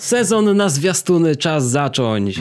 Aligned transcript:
Sezon 0.00 0.56
na 0.56 0.68
zwiastuny, 0.68 1.36
czas 1.36 1.70
zacząć. 1.70 2.40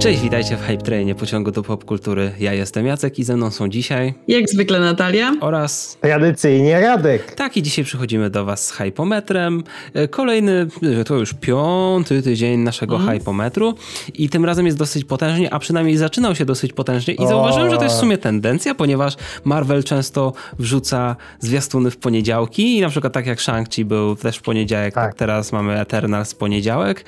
Cześć, 0.00 0.20
witajcie 0.22 0.56
w 0.56 0.60
Hype 0.62 0.82
Trainie 0.82 1.14
pociągu 1.14 1.50
do 1.50 1.62
popkultury. 1.62 2.32
Ja 2.38 2.54
jestem 2.54 2.86
Jacek 2.86 3.18
i 3.18 3.24
ze 3.24 3.36
mną 3.36 3.50
są 3.50 3.68
dzisiaj 3.68 4.14
Jak 4.28 4.48
zwykle 4.50 4.80
Natalia. 4.80 5.32
oraz 5.40 5.98
Tradycyjnie 6.00 6.80
Radek. 6.80 7.34
tak 7.34 7.56
i 7.56 7.62
dzisiaj 7.62 7.84
przychodzimy 7.84 8.30
do 8.30 8.44
was 8.44 8.66
z 8.66 8.70
Hypometrem. 8.72 9.62
E, 9.94 10.08
Kolejny, 10.08 10.66
to 11.06 11.14
już 11.14 11.34
piąty 11.34 12.22
tydzień 12.22 12.60
naszego 12.60 12.96
Mhm. 12.96 13.18
Hypometru 13.18 13.74
i 14.14 14.28
tym 14.28 14.44
razem 14.44 14.66
jest 14.66 14.78
dosyć 14.78 15.04
potężnie, 15.04 15.54
a 15.54 15.58
przynajmniej 15.58 15.96
zaczynał 15.96 16.34
się 16.34 16.44
dosyć 16.44 16.72
potężnie 16.72 17.14
i 17.14 17.26
zauważyłem, 17.26 17.70
że 17.70 17.76
to 17.76 17.84
jest 17.84 17.96
w 17.96 18.00
sumie 18.00 18.18
tendencja, 18.18 18.74
ponieważ 18.74 19.14
Marvel 19.44 19.84
często 19.84 20.32
wrzuca 20.58 21.16
zwiastuny 21.40 21.90
w 21.90 21.96
poniedziałki 21.96 22.76
i 22.76 22.80
na 22.80 22.88
przykład 22.88 23.12
tak 23.12 23.26
jak 23.26 23.38
Shang-Chi 23.38 23.84
był 23.84 24.16
też 24.16 24.36
w 24.36 24.42
poniedziałek, 24.42 24.94
tak, 24.94 25.04
Tak. 25.04 25.14
teraz 25.14 25.52
mamy 25.52 25.80
Eternals 25.80 26.32
w 26.32 26.36
poniedziałek. 26.36 27.04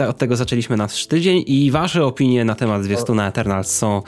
E, 0.00 0.08
Od 0.08 0.18
tego 0.18 0.36
zaczęliśmy 0.36 0.76
nasz 0.76 1.06
tydzień 1.06 1.44
i 1.46 1.70
wasze 1.70 2.04
opinie 2.12 2.44
na 2.44 2.54
temat 2.54 2.84
zwiastuna 2.84 3.28
Eternals 3.28 3.76
są 3.76 4.02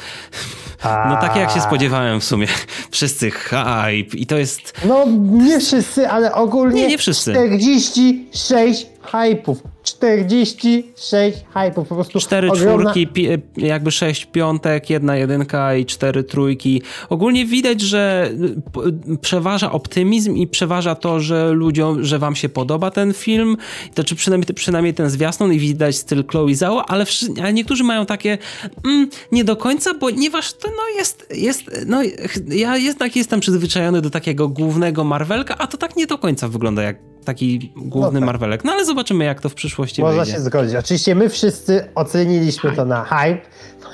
no 1.08 1.16
takie 1.20 1.40
jak 1.40 1.50
się 1.50 1.60
spodziewałem 1.60 2.20
w 2.20 2.24
sumie. 2.24 2.46
Wszyscy 2.90 3.30
hype 3.30 4.16
i 4.16 4.26
to 4.26 4.36
jest 4.36 4.72
No 4.84 5.04
nie 5.30 5.60
wszyscy, 5.60 6.08
ale 6.08 6.34
ogólnie 6.34 6.82
Nie, 6.82 6.88
nie 6.88 6.98
wszyscy. 6.98 7.32
46 7.32 8.86
hypów. 9.12 9.62
46 9.82 11.38
hypów. 11.54 11.88
Po 11.88 11.94
prostu 11.94 12.20
cztery 12.20 12.50
ogromna... 12.50 12.90
czwórki, 12.90 13.06
pi- 13.06 13.28
jakby 13.56 13.90
sześć 13.90 14.26
piątek, 14.26 14.90
jedna 14.90 15.16
jedynka 15.16 15.74
i 15.74 15.86
cztery 15.86 16.24
trójki. 16.24 16.82
Ogólnie 17.08 17.46
widać, 17.46 17.80
że 17.80 18.30
p- 18.72 18.80
przeważa 19.20 19.72
optymizm 19.72 20.34
i 20.34 20.46
przeważa 20.46 20.94
to, 20.94 21.20
że 21.20 21.52
ludziom, 21.52 22.04
że 22.04 22.18
wam 22.18 22.36
się 22.36 22.48
podoba 22.48 22.90
ten 22.90 23.12
film, 23.12 23.56
to 23.94 24.04
czy 24.04 24.14
przynajmniej, 24.14 24.54
przynajmniej 24.54 24.94
ten 24.94 25.10
zwiastun 25.10 25.52
i 25.52 25.58
widać 25.58 25.96
styl 25.96 26.24
Chloe 26.26 26.54
Zhao, 26.54 26.90
ale, 26.90 27.04
ale 27.42 27.52
niektórzy 27.52 27.84
mają 27.84 28.06
takie 28.06 28.38
mm, 28.84 29.08
nie 29.32 29.44
do 29.44 29.56
końca, 29.56 29.94
ponieważ 29.94 30.52
to 30.52 30.68
no 30.68 30.98
jest, 30.98 31.26
jest 31.34 31.84
no 31.86 32.02
ja 32.48 32.76
jednak 32.76 33.16
jestem 33.16 33.40
przyzwyczajony 33.40 34.02
do 34.02 34.10
takiego 34.10 34.48
głównego 34.48 35.04
Marvelka, 35.04 35.58
a 35.58 35.66
to 35.66 35.76
tak 35.76 35.96
nie 35.96 36.06
do 36.06 36.18
końca 36.18 36.48
wygląda 36.48 36.82
jak 36.82 37.13
taki 37.24 37.72
główny 37.76 38.20
tak. 38.20 38.26
Marvelek. 38.26 38.64
No 38.64 38.72
ale 38.72 38.84
zobaczymy 38.84 39.24
jak 39.24 39.40
to 39.40 39.48
w 39.48 39.54
przyszłości 39.54 40.02
Można 40.02 40.18
wyjdzie. 40.24 40.32
się 40.32 40.40
zgodzić. 40.40 40.74
Oczywiście 40.74 41.14
my 41.14 41.28
wszyscy 41.28 41.88
oceniliśmy 41.94 42.72
to 42.72 42.84
na 42.84 43.04
hype, 43.04 43.38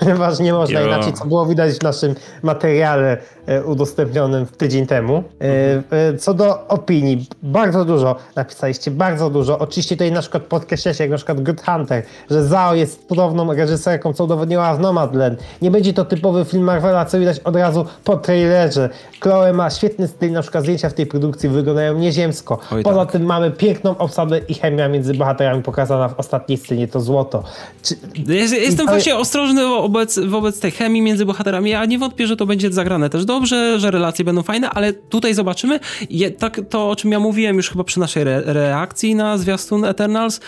ponieważ 0.01 0.39
nie 0.39 0.53
można 0.53 0.81
Jo. 0.81 0.87
inaczej, 0.87 1.13
co 1.13 1.25
było 1.27 1.47
widać 1.47 1.73
w 1.73 1.83
naszym 1.83 2.15
materiale 2.43 3.17
e, 3.47 3.65
udostępnionym 3.65 4.47
w 4.47 4.57
tydzień 4.57 4.87
temu. 4.87 5.25
E, 5.41 5.97
e, 6.09 6.19
Co 6.19 6.35
do 6.35 6.69
opinii, 6.69 7.27
bardzo 7.43 7.85
dużo 7.85 8.17
napisaliście, 8.37 8.91
bardzo 8.91 9.31
dużo. 9.31 9.59
Oczywiście 9.59 9.95
tutaj 9.97 10.13
na 10.13 10.21
przykład 10.21 10.43
podkreślacie, 10.43 11.05
jak 11.05 11.11
na 11.11 11.17
przykład 11.17 11.41
Good 11.41 11.63
Hunter, 11.65 12.03
że 12.31 12.45
Zao 12.45 12.75
jest 12.75 13.09
podobną 13.09 13.55
reżyserką, 13.55 14.13
co 14.13 14.25
udowodniła 14.25 14.75
w 14.75 14.81
Nomadland. 14.81 15.39
Nie 15.63 15.71
będzie 15.71 15.93
to 15.93 16.05
typowy 16.05 16.45
film 16.45 16.65
Marvela, 16.65 17.05
co 17.05 17.19
widać 17.19 17.39
od 17.39 17.57
razu 17.57 17.87
po 18.05 18.17
trailerze. 18.17 18.89
Chloe 19.21 19.53
ma 19.53 19.71
świetny 19.71 20.09
styl, 20.09 20.33
na 20.33 20.43
przykład 20.43 20.65
zdjęcia 20.65 20.89
w 20.89 20.93
tej 20.95 21.07
produkcji 21.07 21.49
wyglądają 21.49 21.95
nieziemsko. 21.99 22.59
Oj, 22.73 22.83
Poza 22.83 23.01
tak. 23.01 23.13
tym 23.13 23.23
mamy 23.25 23.51
piękną 23.51 23.99
obsadę 23.99 24.39
i 24.49 24.55
chemia 24.55 24.89
między 24.89 25.15
bohaterami 25.15 25.63
pokazana 25.63 26.09
w 26.09 26.19
ostatniej 26.21 26.59
scenie, 26.59 26.89
to 26.89 27.01
złoto. 27.01 27.43
Czy, 27.83 27.95
Jest, 28.27 28.55
jestem 28.55 28.89
ale- 28.89 28.97
właśnie 28.99 29.17
ostrożny 29.17 29.63
wobec, 29.91 30.19
wobec 30.19 30.61
tej 30.61 30.71
chemii 30.71 31.03
między 31.03 31.27
bohaterami. 31.27 31.71
Ja 31.71 31.85
nie 31.85 31.99
wątpię, 31.99 32.27
że 32.27 32.37
to 32.37 32.47
będzie 32.47 32.73
zagrane 32.73 33.11
też 33.11 33.25
dobrze, 33.25 33.81
że 33.81 33.91
relacje 33.91 34.25
będą 34.25 34.43
fajne, 34.43 34.71
ale 34.71 34.93
tutaj 34.93 35.35
zobaczymy. 35.35 35.81
Je, 36.11 36.31
tak 36.31 36.61
to, 36.69 36.91
o 36.91 36.97
czym 36.97 37.13
ja 37.13 37.21
mówiłem 37.21 37.57
już 37.57 37.71
chyba 37.71 37.85
przy 37.85 38.01
naszej 38.01 38.23
re, 38.23 38.43
reakcji 38.47 39.15
na 39.15 39.39
zwiastun 39.39 39.85
Eternals, 39.85 40.41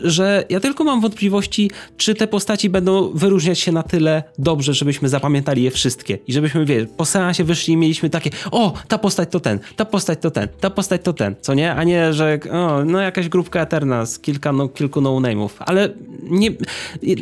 że 0.00 0.44
ja 0.48 0.60
tylko 0.60 0.84
mam 0.84 1.00
wątpliwości, 1.00 1.70
czy 1.96 2.14
te 2.14 2.26
postaci 2.26 2.70
będą 2.70 3.10
wyróżniać 3.14 3.58
się 3.58 3.72
na 3.72 3.82
tyle 3.82 4.22
dobrze, 4.38 4.74
żebyśmy 4.74 5.08
zapamiętali 5.08 5.62
je 5.62 5.70
wszystkie 5.70 6.18
i 6.26 6.32
żebyśmy, 6.32 6.64
wie, 6.64 6.86
po 6.86 7.04
seansie 7.04 7.44
wyszli 7.44 7.74
i 7.74 7.76
mieliśmy 7.76 8.10
takie, 8.10 8.30
o, 8.50 8.72
ta 8.88 8.98
postać 8.98 9.28
to 9.30 9.40
ten, 9.40 9.58
ta 9.76 9.84
postać 9.84 10.18
to 10.20 10.30
ten, 10.30 10.48
ta 10.60 10.70
postać 10.70 11.02
to 11.04 11.12
ten, 11.12 11.34
co 11.40 11.54
nie? 11.54 11.74
A 11.74 11.84
nie, 11.84 12.12
że 12.12 12.38
o, 12.52 12.84
no 12.84 13.00
jakaś 13.00 13.28
grupka 13.28 13.60
Eternals, 13.60 14.18
kilka, 14.18 14.52
no, 14.52 14.68
kilku 14.68 15.00
no-name'ów, 15.00 15.50
ale 15.58 15.88
nie, 16.22 16.50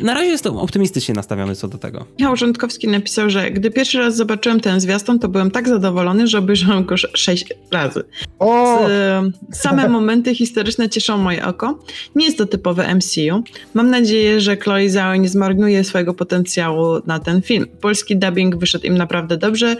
na 0.03 0.13
razie 0.13 0.27
jestem 0.27 0.57
optymistycznie 0.57 1.15
nastawiony 1.15 1.55
co 1.61 1.67
do 1.67 1.77
tego. 1.77 2.05
Michał 2.19 2.35
Rządkowski 2.35 2.87
napisał, 2.87 3.29
że 3.29 3.51
gdy 3.51 3.71
pierwszy 3.71 3.99
raz 3.99 4.15
zobaczyłem 4.15 4.59
ten 4.59 4.79
zwiastun, 4.79 5.19
to 5.19 5.27
byłem 5.27 5.51
tak 5.51 5.69
zadowolony, 5.69 6.27
że 6.27 6.37
obejrzałem 6.37 6.85
go 6.85 6.95
sz- 6.95 7.17
sześć 7.17 7.45
razy. 7.71 8.03
o, 8.39 8.79
Z, 8.87 9.57
same 9.57 9.89
momenty 9.97 10.35
historyczne 10.35 10.89
cieszą 10.89 11.17
moje 11.17 11.45
oko. 11.45 11.79
Nie 12.15 12.25
jest 12.25 12.37
to 12.37 12.45
typowe 12.45 12.95
MCU. 12.95 13.43
Mam 13.73 13.89
nadzieję, 13.89 14.41
że 14.41 14.57
Chloe 14.57 14.89
Zhao 14.89 15.15
nie 15.15 15.29
zmarnuje 15.29 15.83
swojego 15.83 16.13
potencjału 16.13 16.99
na 17.05 17.19
ten 17.19 17.41
film. 17.41 17.65
Polski 17.81 18.17
dubbing 18.17 18.55
wyszedł 18.57 18.85
im 18.85 18.97
naprawdę 18.97 19.37
dobrze. 19.37 19.75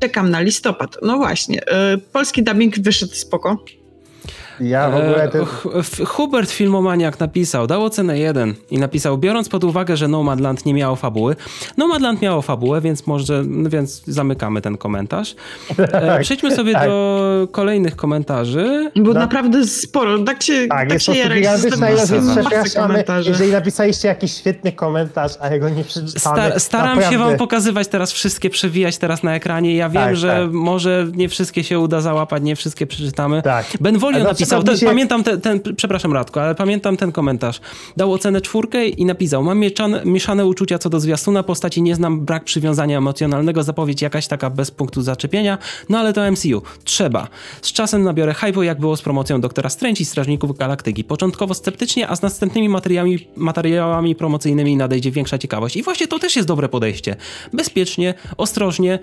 Czekam 0.00 0.30
na 0.30 0.40
listopad. 0.40 0.96
No 1.02 1.16
właśnie, 1.16 1.60
y, 1.94 1.98
polski 2.12 2.42
dubbing 2.42 2.78
wyszedł 2.78 3.14
spoko. 3.14 3.64
Ja 4.62 4.90
w 4.90 4.94
ogóle... 4.94 5.22
E, 5.22 5.28
Ten... 5.28 5.44
Hubert 6.06 6.50
Filmomaniak 6.50 7.20
napisał, 7.20 7.66
dał 7.66 7.84
ocenę 7.84 8.18
1 8.18 8.54
i 8.70 8.78
napisał, 8.78 9.18
biorąc 9.18 9.48
pod 9.48 9.64
uwagę, 9.64 9.96
że 9.96 10.08
Nomadland 10.08 10.66
nie 10.66 10.74
miało 10.74 10.96
fabuły. 10.96 11.36
Nomadland 11.76 12.22
miało 12.22 12.42
fabułę, 12.42 12.80
więc 12.80 13.06
może, 13.06 13.42
no 13.46 13.70
więc 13.70 14.02
zamykamy 14.06 14.60
ten 14.60 14.76
komentarz. 14.78 15.34
E, 15.78 16.20
przejdźmy 16.22 16.56
sobie 16.56 16.72
tak. 16.72 16.88
do 16.88 17.48
kolejnych 17.52 17.96
komentarzy. 17.96 18.90
Było 18.96 19.14
No. 19.14 19.20
naprawdę 19.20 19.66
sporo. 19.66 20.18
Tak 20.18 20.42
się, 20.42 20.66
Tak, 20.68 20.78
tak 20.78 20.92
jest 20.92 21.04
się 22.74 22.80
komentarzy. 22.80 23.30
jeżeli 23.30 23.52
napisaliście 23.52 24.08
jakiś 24.08 24.32
świetny 24.32 24.72
komentarz, 24.72 25.32
a 25.40 25.48
jego 25.54 25.68
nie 25.68 25.84
przeczytamy. 25.84 26.18
Sta- 26.50 26.58
staram 26.58 26.86
naprawdę. 26.96 27.12
się 27.12 27.18
wam 27.18 27.36
pokazywać 27.36 27.88
teraz 27.88 28.12
wszystkie, 28.12 28.50
przewijać 28.50 28.98
teraz 28.98 29.22
na 29.22 29.34
ekranie. 29.34 29.76
Ja 29.76 29.88
wiem, 29.88 30.02
Tak, 30.02 30.16
że 30.16 30.28
tak. 30.28 30.52
może 30.52 31.06
nie 31.14 31.28
wszystkie 31.28 31.64
się 31.64 31.78
uda 31.78 32.00
załapać, 32.00 32.42
nie 32.42 32.56
wszystkie 32.56 32.86
przeczytamy. 32.86 33.42
Tak. 33.42 33.66
Ben 33.80 33.98
Volio 33.98 34.16
Ale 34.16 34.24
na 34.24 34.34
napisał, 34.56 34.78
ten, 34.78 34.88
pamiętam 34.88 35.24
ten, 35.24 35.40
ten, 35.40 35.60
przepraszam 35.76 36.12
Radko, 36.12 36.42
ale 36.42 36.54
pamiętam 36.54 36.96
ten 36.96 37.12
komentarz. 37.12 37.60
Dał 37.96 38.12
ocenę 38.12 38.40
czwórkę 38.40 38.86
i 38.86 39.04
napisał, 39.04 39.42
mam 39.42 39.58
mieszane, 39.58 40.02
mieszane 40.04 40.46
uczucia 40.46 40.78
co 40.78 40.90
do 40.90 41.00
zwiastuna, 41.00 41.42
postaci 41.42 41.82
nie 41.82 41.94
znam, 41.94 42.20
brak 42.20 42.44
przywiązania 42.44 42.98
emocjonalnego, 42.98 43.62
zapowiedź 43.62 44.02
jakaś 44.02 44.26
taka 44.26 44.50
bez 44.50 44.70
punktu 44.70 45.02
zaczepienia, 45.02 45.58
no 45.88 45.98
ale 45.98 46.12
to 46.12 46.30
MCU. 46.30 46.62
Trzeba. 46.84 47.28
Z 47.62 47.72
czasem 47.72 48.02
nabiorę 48.02 48.32
hype'u, 48.32 48.62
jak 48.62 48.80
było 48.80 48.96
z 48.96 49.02
promocją 49.02 49.40
Doktora 49.40 49.70
Strange 49.70 50.00
i 50.00 50.04
Strażników 50.04 50.58
Galaktyki. 50.58 51.04
Początkowo 51.04 51.54
sceptycznie, 51.54 52.08
a 52.08 52.16
z 52.16 52.22
następnymi 52.22 52.68
materiałami, 52.68 53.28
materiałami 53.36 54.14
promocyjnymi 54.14 54.76
nadejdzie 54.76 55.10
większa 55.10 55.38
ciekawość. 55.38 55.76
I 55.76 55.82
właśnie 55.82 56.08
to 56.08 56.18
też 56.18 56.36
jest 56.36 56.48
dobre 56.48 56.68
podejście. 56.68 57.16
Bezpiecznie, 57.52 58.14
ostrożnie. 58.36 58.98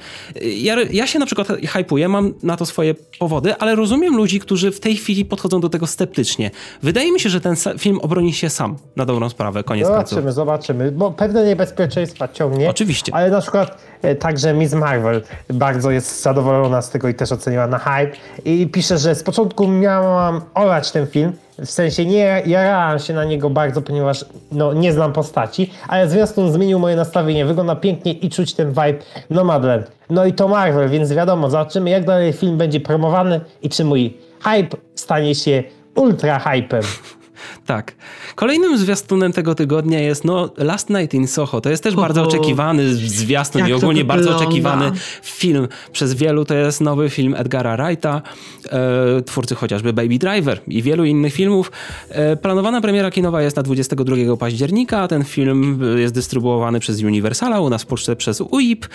Ja, 0.58 0.76
ja 0.92 1.08
się 1.08 1.20
na 1.20 1.26
przykład 1.26 1.48
hypuję, 1.68 2.10
mam 2.10 2.34
na 2.44 2.58
to 2.58 2.66
swoje 2.66 2.96
powody, 3.20 3.56
ale 3.56 3.76
rozumiem 3.76 4.18
ludzi, 4.18 4.40
którzy 4.40 4.72
w 4.72 4.80
tej 4.80 4.98
chwili 4.98 5.26
podchodzą 5.30 5.62
do 5.62 5.70
tego 5.70 5.88
sceptycznie. 5.88 6.52
Wydaje 6.84 7.12
mi 7.12 7.20
się, 7.20 7.30
że 7.30 7.42
ten 7.42 7.56
film 7.78 8.00
obroni 8.02 8.34
się 8.34 8.50
sam, 8.50 8.76
na 8.96 9.06
dobrą 9.06 9.30
sprawę, 9.30 9.64
koniec 9.64 9.88
końców. 9.88 10.10
Zobaczymy, 10.10 10.32
zobaczymy, 10.32 10.92
bo 10.92 11.12
pewne 11.12 11.46
niebezpieczeństwa 11.46 12.28
ciągnie. 12.28 12.70
Oczywiście. 12.70 13.14
Ale 13.16 13.30
na 13.30 13.42
przykład 13.42 13.78
e, 14.02 14.16
także 14.16 14.54
Miss 14.54 14.74
Marvel 14.74 15.22
bardzo 15.50 15.92
jest 15.92 16.22
zadowolona 16.22 16.82
z 16.82 16.90
tego 16.90 17.08
i 17.08 17.14
też 17.14 17.32
oceniła 17.32 17.68
na 17.68 17.78
hype. 17.78 18.12
I 18.46 18.68
pisze, 18.68 18.98
że 18.98 19.16
z 19.16 19.24
początku 19.24 19.68
miałam 19.68 20.42
olać 20.54 20.92
ten 20.92 21.08
film, 21.08 21.34
w 21.66 21.72
sensie 21.72 22.06
nie 22.06 22.44
jarałam 22.46 23.00
się 23.00 23.14
na 23.14 23.26
niego 23.26 23.50
bardzo, 23.50 23.82
ponieważ 23.82 24.26
no, 24.52 24.74
nie 24.74 24.94
znam 24.94 25.14
postaci, 25.14 25.72
ale 25.88 26.10
zwiastun 26.10 26.52
zmienił 26.52 26.80
moje 26.80 26.96
nastawienie. 26.96 27.46
Wygląda 27.46 27.76
pięknie 27.76 28.14
i 28.14 28.30
czuć 28.30 28.54
ten 28.54 28.70
vibe 28.70 29.00
Nomadland. 29.30 29.92
No 30.10 30.26
i 30.26 30.34
to 30.34 30.48
Marvel, 30.48 30.90
więc 30.90 31.14
wiadomo, 31.14 31.50
zobaczymy 31.50 31.90
jak 31.90 32.06
dalej 32.06 32.34
film 32.34 32.58
będzie 32.58 32.80
promowany 32.80 33.42
i 33.62 33.70
czy 33.70 33.86
mój 33.86 34.18
hype 34.44 34.78
stanie 34.96 35.36
się 35.36 35.64
ultra 35.96 36.40
hypem. 36.40 36.84
Tak. 37.66 37.96
Kolejnym 38.36 38.78
zwiastunem 38.78 39.34
tego 39.34 39.56
tygodnia 39.56 40.00
jest 40.00 40.25
no 40.25 40.50
Last 40.58 40.90
Night 40.90 41.13
in 41.13 41.28
Soho. 41.28 41.62
To 41.62 41.69
jest 41.69 41.84
też 41.84 41.96
bardzo 41.96 42.24
oczekiwany 42.24 42.96
zwiastun 42.96 43.68
i 43.68 43.74
ogólnie 43.74 44.06
bardzo 44.06 44.36
oczekiwany 44.36 44.92
film 45.24 45.68
przez 45.92 46.13
wielu. 46.13 46.46
To 46.46 46.54
jest 46.54 46.81
nowy 46.81 47.10
film 47.10 47.36
Edgara 47.38 47.78
Wrighta, 47.78 48.22
e, 48.69 49.22
twórcy 49.22 49.56
chociażby 49.56 49.94
Baby 49.94 50.18
Driver 50.18 50.62
i 50.68 50.81
wielu 50.81 51.06
innych 51.06 51.34
filmów. 51.34 51.72
E, 52.10 52.36
planowana 52.36 52.81
premiera 52.81 53.12
kinowa 53.12 53.42
jest 53.42 53.58
na 53.58 53.63
22 53.63 54.38
października. 54.38 55.08
Ten 55.08 55.24
film 55.24 55.80
e, 55.98 56.00
jest 56.00 56.13
dystrybuowany 56.13 56.80
przez 56.80 57.02
Universala, 57.02 57.60
u 57.60 57.69
nas 57.69 57.84
w 57.84 57.86
Polsce 57.86 58.16
przez 58.16 58.42
UIP. 58.42 58.86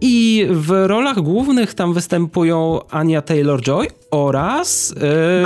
I 0.00 0.46
w 0.50 0.84
rolach 0.86 1.16
głównych 1.20 1.74
tam 1.74 1.94
występują 1.94 2.80
Ania 2.90 3.20
Taylor-Joy 3.22 3.86
oraz... 4.10 4.94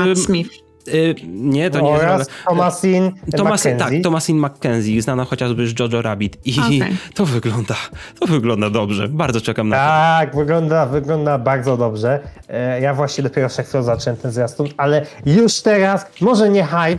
e, 0.01 0.07
Matt 0.07 0.19
Smith. 0.19 0.51
Y, 0.89 1.15
nie, 1.27 1.71
to 1.71 1.81
nie 1.81 1.91
jest. 1.91 2.03
Oraz 2.05 2.29
Thomasin 2.49 3.13
Thomas, 3.37 3.61
McKenzie. 3.65 3.79
tak, 3.85 3.93
Thomasin 4.03 4.39
McKenzie, 4.47 5.03
znana 5.03 5.25
chociażby 5.25 5.67
z 5.67 5.79
Jojo 5.81 6.03
Rabbit. 6.03 6.39
I 6.45 6.61
Okej. 6.61 6.83
to 7.15 7.27
wygląda, 7.27 7.75
to 8.21 8.27
wygląda 8.27 8.71
dobrze. 8.71 9.09
Bardzo 9.09 9.41
czekam 9.41 9.69
na 9.69 9.77
to. 9.77 9.83
Tak, 9.83 10.37
wygląda, 10.37 10.87
wygląda 10.87 11.39
bardzo 11.39 11.77
dobrze. 11.77 12.21
E, 12.49 12.81
Ja 12.81 12.95
właśnie 12.95 13.25
dopiero 13.25 13.49
przed 13.49 13.67
chwilą 13.67 13.83
zacząłem 13.83 14.17
ten 14.17 14.33
zwiastun, 14.33 14.69
ale 14.77 15.07
już 15.27 15.61
teraz, 15.61 16.07
może 16.21 16.51
nie 16.51 16.65
hype, 16.65 16.99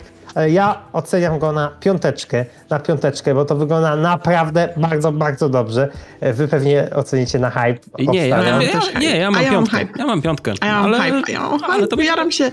Ja 0.50 0.78
oceniam 0.92 1.38
go 1.38 1.52
na 1.52 1.68
piąteczkę, 1.80 2.44
na 2.70 2.78
piąteczkę, 2.78 3.34
bo 3.34 3.44
to 3.44 3.56
wygląda 3.56 3.96
naprawdę 3.96 4.68
bardzo, 4.76 5.12
bardzo 5.12 5.48
dobrze. 5.48 5.88
E, 6.20 6.32
Wy 6.32 6.48
pewnie 6.48 6.88
ocenicie 6.94 7.38
na 7.38 7.50
hype. 7.50 7.78
Nie, 7.98 8.28
ja, 8.28 8.42
ja, 8.44 8.62
ja, 8.62 8.98
nie, 9.00 9.16
ja 9.18 9.30
mam 9.30 9.42
ja 9.42 9.50
piątkę. 9.50 9.78
hype. 9.78 9.92
Ja 9.98 10.06
mam 10.06 10.22
piątkę. 10.22 10.52
A 10.60 10.66
ja 10.66 10.74
mam 10.82 10.84
ale, 10.94 10.98
hype, 11.12 11.32
ja 11.32 11.40
mam 11.40 11.64
ale 11.64 11.86
to 11.88 12.00
jaram 12.00 12.32
się. 12.32 12.50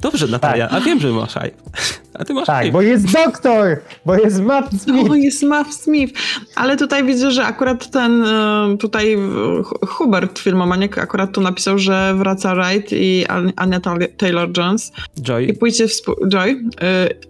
Dobrze, 0.00 0.26
Natalia, 0.26 0.68
a 0.68 0.80
wiem, 0.80 1.00
że 1.00 1.08
masz 1.08 1.34
hype. 1.34 1.50
A 2.18 2.24
ty 2.24 2.34
masz 2.34 2.46
Tak, 2.46 2.60
hype. 2.62 2.72
bo 2.72 2.82
jest 2.82 3.12
doktor, 3.12 3.80
bo 4.06 4.14
jest 4.14 4.40
Matt 4.42 4.70
Smith. 4.82 5.10
O, 5.10 5.14
jest 5.14 5.42
Matt 5.42 5.74
Smith. 5.74 6.18
Ale 6.54 6.76
tutaj 6.76 7.04
widzę, 7.04 7.30
że 7.30 7.44
akurat 7.44 7.90
ten 7.90 8.24
e, 8.24 8.76
tutaj 8.78 9.14
e, 9.14 9.18
Hu- 9.62 9.86
Hubert 9.86 10.38
Filmomaniak 10.38 10.98
akurat 10.98 11.32
tu 11.32 11.40
napisał, 11.40 11.78
że 11.78 12.14
wraca 12.14 12.54
Wright 12.54 12.92
i 12.92 13.26
An- 13.28 13.52
Anya 13.56 13.80
Taylor-Jones. 14.18 14.92
I 15.16 15.22
Joy, 15.22 15.54
pójście 15.60 15.88
w 15.88 15.92
spół- 15.92 16.28
Joy, 16.28 16.60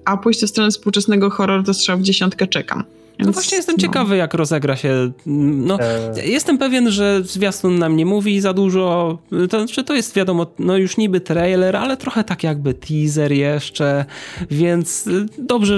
a 0.04 0.16
pójście 0.16 0.46
w 0.46 0.50
stronę 0.50 0.70
współczesnego 0.70 1.30
horroru 1.30 1.62
to 1.62 1.74
strzał 1.74 1.98
w 1.98 2.02
dziesiątkę 2.02 2.46
czekam. 2.46 2.84
No 3.18 3.24
Więc, 3.24 3.36
właśnie 3.36 3.56
jestem 3.56 3.74
no. 3.78 3.82
ciekawy, 3.82 4.16
jak 4.16 4.34
rozegra 4.34 4.76
się. 4.76 5.10
No, 5.26 5.78
E. 5.80 6.26
Jestem 6.26 6.58
pewien, 6.58 6.90
że 6.90 7.22
zwiastun 7.24 7.78
nam 7.78 7.96
nie 7.96 8.06
mówi 8.06 8.40
za 8.40 8.52
dużo. 8.52 9.18
To, 9.50 9.66
że 9.66 9.84
to 9.84 9.94
jest 9.94 10.14
wiadomo, 10.14 10.46
no 10.58 10.76
już 10.76 10.96
niby 10.96 11.20
trailer, 11.20 11.76
ale 11.76 11.96
trochę 11.96 12.24
tak 12.24 12.42
jakby 12.44 12.74
teaser 12.74 13.32
jeszcze, 13.32 14.04
więc 14.50 15.06
y, 15.06 15.26
dobrze, 15.38 15.76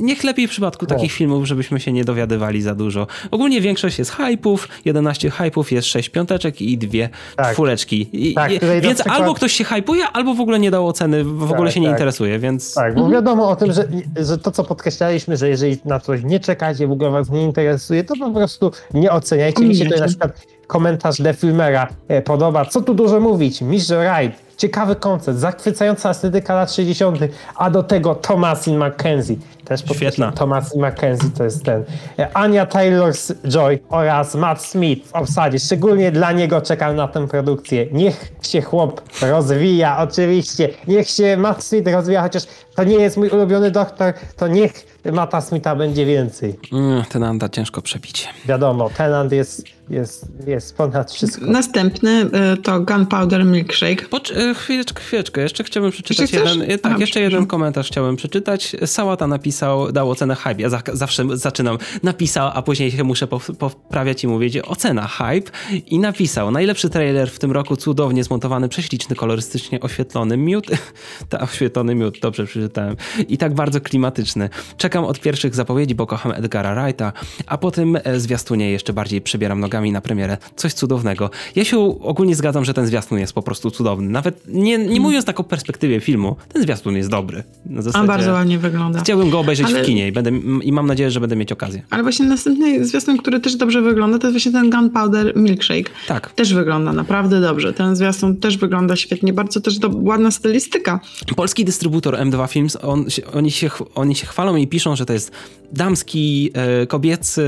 niech 0.00 0.24
lepiej 0.24 0.46
w 0.46 0.50
przypadku 0.50 0.86
takich 0.86 1.12
filmów, 1.12 1.46
żebyśmy 1.46 1.80
się 1.80 1.92
nie 1.92 2.04
dowiadywali 2.04 2.62
za 2.62 2.74
dużo. 2.74 3.06
Ogólnie 3.30 3.60
większość 3.60 3.98
jest 3.98 4.10
hypów, 4.10 4.68
11 4.84 5.30
hypów, 5.30 5.72
jest 5.72 5.88
6 5.88 6.08
piąteczek 6.08 6.62
i 6.62 6.78
dwie 6.78 7.08
Tak. 7.36 7.52
czwóreczki. 7.52 8.08
I, 8.12 8.34
Tak, 8.34 8.52
i, 8.52 8.58
więc 8.82 8.94
przykład- 9.00 9.20
albo 9.20 9.34
ktoś 9.34 9.52
się 9.52 9.64
hypuje, 9.64 10.04
albo 10.12 10.34
w 10.34 10.40
ogóle 10.40 10.58
nie 10.58 10.70
dał 10.70 10.86
oceny, 10.88 11.24
w 11.24 11.42
ogóle 11.52 11.64
Tak, 11.68 11.74
się 11.74 11.80
nie 11.80 11.86
tak. 11.86 11.94
interesuje, 11.96 12.38
więc... 12.38 12.74
Tak, 12.74 12.94
bo 12.94 13.10
wiadomo 13.10 13.48
o 13.50 13.56
tym, 13.56 13.72
że, 13.72 13.88
że 14.16 14.38
to, 14.38 14.50
co 14.50 14.64
podkreślaliśmy, 14.64 15.36
że 15.36 15.48
jeżeli 15.48 15.76
na 15.84 16.00
coś 16.00 16.20
nie 16.24 16.40
czekacie, 16.60 16.86
w 16.86 16.92
ogóle 16.92 17.10
was 17.10 17.30
nie 17.30 17.44
interesuje, 17.44 18.04
to 18.04 18.14
po 18.16 18.30
prostu 18.30 18.70
nie 18.94 19.12
oceniajcie. 19.12 19.64
Mi 19.64 19.76
się 19.76 19.86
to 19.86 20.00
na 20.00 20.06
przykład 20.06 20.46
komentarz 20.66 21.16
The 21.16 21.34
Filmera 21.34 21.88
e, 22.08 22.22
podoba. 22.22 22.64
Co 22.64 22.80
tu 22.80 22.94
dużo 22.94 23.20
mówić? 23.20 23.62
Mistrz 23.62 23.90
Wright, 23.90 24.56
ciekawy 24.56 24.96
koncept, 24.96 25.38
zachwycająca 25.38 26.10
estetyka 26.10 26.54
lat 26.54 26.72
60., 26.72 27.18
a 27.56 27.70
do 27.70 27.82
tego 27.82 28.14
Thomasin 28.14 28.84
McKenzie. 28.84 29.36
Też 29.70 29.80
Świetna. 29.80 29.94
podkreślam, 29.94 30.32
Thomasin 30.32 30.86
McKenzie 30.86 31.30
to 31.38 31.44
jest 31.44 31.64
ten. 31.64 31.84
E, 32.18 32.36
Ania 32.36 32.66
Taylor-Joy 32.66 33.78
oraz 33.88 34.34
Matt 34.34 34.62
Smith 34.62 35.08
w 35.08 35.14
obsadzie. 35.14 35.58
Szczególnie 35.58 36.12
dla 36.12 36.32
niego 36.32 36.60
czekam 36.60 36.96
na 36.96 37.08
tę 37.08 37.28
produkcję. 37.28 37.86
Niech 37.92 38.32
się 38.42 38.62
chłop 38.62 39.00
rozwija, 39.22 39.98
oczywiście. 39.98 40.68
Niech 40.88 41.08
się 41.10 41.36
Matt 41.36 41.64
Smith 41.64 41.88
rozwija, 41.88 42.22
chociaż 42.22 42.42
to 42.74 42.84
nie 42.84 42.94
jest 42.94 43.16
mój 43.16 43.28
ulubiony 43.28 43.70
doktor, 43.70 44.12
to 44.36 44.48
niech 44.48 44.90
Mata 45.12 45.40
Smitha 45.40 45.76
będzie 45.76 46.06
więcej. 46.06 46.58
Mm, 46.72 47.04
ten 47.04 47.22
Anda 47.22 47.48
ciężko 47.48 47.82
przebić. 47.82 48.28
Wiadomo, 48.46 48.90
Tenant 48.96 49.32
jest, 49.32 49.64
jest, 49.90 50.26
jest 50.46 50.76
ponad 50.76 51.12
wszystko. 51.12 51.46
Następny 51.46 52.10
y, 52.54 52.56
to 52.56 52.80
Gunpowder 52.80 53.44
Milkshake. 53.44 54.08
Pocz- 54.10 54.36
e, 54.50 54.54
chwileczkę, 54.54 55.00
chwileczkę. 55.02 55.40
Jeszcze 55.40 55.64
chciałbym 55.64 55.92
przeczytać 55.92 56.20
Jeszcze 56.20 56.36
chcesz? 56.40 56.56
jeden. 56.56 56.70
e, 56.70 56.78
Tak, 56.78 56.92
A, 56.96 56.98
jeszcze 56.98 57.20
jeden 57.20 57.46
komentarz 57.46 57.86
chciałem 57.86 58.16
przeczytać. 58.16 58.76
Sałata 58.86 59.26
napisał, 59.26 59.59
dał 59.92 60.10
ocenę 60.10 60.34
hype. 60.34 60.62
Ja 60.62 60.68
za, 60.68 60.82
zawsze 60.92 61.24
zaczynam. 61.36 61.78
Napisał, 62.02 62.50
a 62.54 62.62
później 62.62 62.90
się 62.90 63.04
muszę 63.04 63.26
poprawiać 63.58 64.24
i 64.24 64.28
mówić 64.28 64.58
ocena 64.58 65.06
hype. 65.06 65.50
I 65.86 65.98
napisał, 65.98 66.50
najlepszy 66.50 66.90
trailer 66.90 67.30
w 67.30 67.38
tym 67.38 67.52
roku, 67.52 67.76
cudownie 67.76 68.24
zmontowany, 68.24 68.68
prześliczny, 68.68 69.16
kolorystycznie 69.16 69.80
oświetlony 69.80 70.36
miód. 70.36 70.66
Ta, 71.28 71.40
oświetlony 71.40 71.94
miód, 71.94 72.18
dobrze 72.22 72.46
przeczytałem. 72.46 72.96
I 73.28 73.38
tak 73.38 73.54
bardzo 73.54 73.80
klimatyczny. 73.80 74.48
Czekam 74.76 75.04
od 75.04 75.20
pierwszych 75.20 75.54
zapowiedzi, 75.54 75.94
bo 75.94 76.06
kocham 76.06 76.32
Edgara 76.32 76.74
Wrighta, 76.74 77.12
a 77.46 77.58
po 77.58 77.70
tym 77.70 77.98
e, 78.04 78.20
zwiastunie 78.20 78.70
jeszcze 78.70 78.92
bardziej 78.92 79.20
przebieram 79.20 79.60
nogami 79.60 79.92
na 79.92 80.00
premierę. 80.00 80.36
Coś 80.56 80.72
cudownego. 80.72 81.30
Ja 81.56 81.64
się 81.64 81.78
ogólnie 82.00 82.36
zgadzam, 82.36 82.64
że 82.64 82.74
ten 82.74 82.86
zwiastun 82.86 83.18
jest 83.18 83.32
po 83.32 83.42
prostu 83.42 83.70
cudowny. 83.70 84.10
Nawet 84.10 84.42
nie, 84.48 84.78
nie 84.78 85.00
mówiąc 85.00 85.24
tak 85.24 85.40
o 85.40 85.44
perspektywie 85.44 86.00
filmu, 86.00 86.36
ten 86.52 86.62
zwiastun 86.62 86.96
jest 86.96 87.10
dobry. 87.10 87.44
Na 87.66 87.78
A 87.78 87.82
zasadzie 87.82 88.06
bardzo 88.06 88.32
ładnie 88.32 88.58
wygląda. 88.58 89.00
Chciałbym 89.00 89.30
go 89.30 89.38
obejrzeć 89.50 89.66
Ale- 89.66 89.82
w 89.82 89.86
kinie 89.86 90.08
i, 90.08 90.12
będę, 90.12 90.30
i 90.62 90.72
mam 90.72 90.86
nadzieję, 90.86 91.10
że 91.10 91.20
będę 91.20 91.36
mieć 91.36 91.52
okazję. 91.52 91.82
Ale 91.90 92.02
właśnie 92.02 92.26
następny 92.26 92.84
zwiastun, 92.84 93.16
który 93.18 93.40
też 93.40 93.56
dobrze 93.56 93.82
wygląda, 93.82 94.18
to 94.18 94.26
jest 94.26 94.34
właśnie 94.34 94.52
ten 94.52 94.70
Gunpowder 94.70 95.36
Milkshake. 95.36 95.90
Tak. 96.06 96.32
Też 96.32 96.54
wygląda 96.54 96.92
naprawdę 96.92 97.40
dobrze. 97.40 97.72
Ten 97.72 97.96
zwiastun 97.96 98.36
też 98.36 98.56
wygląda 98.56 98.96
świetnie. 98.96 99.32
Bardzo 99.32 99.60
też 99.60 99.78
do, 99.78 99.90
ładna 99.94 100.30
stylistyka. 100.30 101.00
Polski 101.36 101.64
dystrybutor 101.64 102.14
M2 102.14 102.48
Films, 102.48 102.78
on, 102.82 103.06
oni, 103.32 103.50
się, 103.50 103.70
oni 103.94 104.14
się 104.14 104.26
chwalą 104.26 104.56
i 104.56 104.66
piszą, 104.66 104.96
że 104.96 105.06
to 105.06 105.12
jest 105.12 105.32
damski, 105.72 106.50
e, 106.54 106.86
kobiecy 106.86 107.42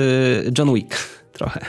John 0.59 0.75
Wick. 0.75 0.97
Trochę. 1.39 1.61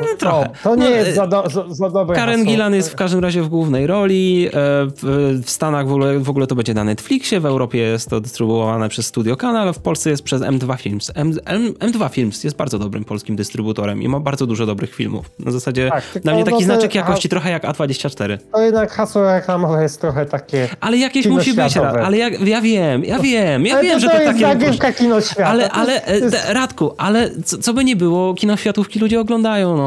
Eee, 0.00 0.16
trochę. 0.18 0.48
To, 0.62 0.70
to 0.70 0.76
nie 0.76 0.84
No, 0.84 0.90
jest 0.90 1.10
e, 1.10 1.14
za, 1.14 1.26
do, 1.26 1.50
za, 1.50 1.64
za 1.68 1.90
dobre 1.90 2.16
Karen 2.16 2.38
hasło. 2.38 2.52
Gillan 2.52 2.74
jest 2.74 2.90
w 2.90 2.94
każdym 2.96 3.20
razie 3.20 3.42
w 3.42 3.48
głównej 3.48 3.86
roli. 3.86 4.46
e, 4.46 4.50
W, 4.52 5.40
w 5.44 5.50
Stanach 5.50 5.86
w 5.88 5.92
ogóle, 5.92 6.18
w 6.18 6.30
ogóle 6.30 6.46
to 6.46 6.54
będzie 6.54 6.74
na 6.74 6.84
Netflixie, 6.84 7.40
w 7.40 7.46
Europie 7.46 7.78
jest 7.78 8.10
to 8.10 8.20
dystrybuowane 8.20 8.88
przez 8.88 9.06
Studio 9.06 9.36
Canal, 9.36 9.68
a 9.68 9.72
w 9.72 9.78
Polsce 9.78 10.10
jest 10.10 10.22
przez 10.22 10.42
M2 10.42 10.76
Films. 10.78 11.12
M, 11.14 11.32
M, 11.44 11.72
M2 11.72 12.10
Films 12.10 12.44
jest 12.44 12.56
bardzo 12.56 12.78
dobrym 12.78 13.04
polskim 13.04 13.36
dystrybutorem 13.36 14.02
i 14.02 14.08
ma 14.08 14.20
bardzo 14.20 14.46
dużo 14.46 14.66
dobrych 14.66 14.94
filmów. 14.94 15.30
Na 15.38 15.50
zasadzie 15.50 15.88
Tak, 15.90 16.22
dla 16.22 16.32
mnie 16.34 16.44
taki 16.44 16.54
no 16.54 16.58
to- 16.60 16.64
znaczek 16.64 16.94
jakości 16.94 17.28
a- 17.28 17.30
trochę 17.30 17.50
jak 17.50 17.64
A24. 17.64 18.38
To 18.52 18.60
jednak 18.60 18.92
hasło 18.92 19.22
reklamowe 19.32 19.82
jest 19.82 20.00
trochę 20.00 20.26
takie... 20.26 20.68
Ale 20.80 20.96
jakieś 20.96 21.26
musi 21.26 21.54
być, 21.54 21.76
ale 21.76 22.16
ja, 22.18 22.28
ja 22.28 22.60
wiem, 22.60 23.04
ja 23.04 23.18
wiem, 23.18 23.66
ja 23.66 23.74
Ale 23.74 23.82
wiem, 23.84 24.00
że 24.00 24.06
to 24.06 24.12
to 24.12 24.20
jest 24.22 24.32
takie... 24.32 24.46
zagrywka 24.46 24.92
kino 24.92 25.20
świata. 25.20 25.46
Ale, 25.50 25.68
To 25.68 25.72
ale, 25.74 25.92
jest- 25.92 26.34
e, 26.34 26.46
to 26.46 26.52
Radku, 26.54 26.94
ale 26.98 27.30
co, 27.44 27.58
co 27.58 27.74
by 27.74 27.84
nie 27.84 27.96
było, 27.96 28.34
kino 28.34 28.56
światówki 28.56 28.98
ludzie 28.98 29.20
oglądają, 29.20 29.76
no. 29.76 29.85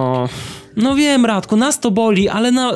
No 0.77 0.95
wiem, 0.95 1.25
Radku, 1.25 1.55
nas 1.55 1.79
to 1.79 1.91
boli, 1.91 2.29
ale, 2.29 2.51
na, 2.51 2.71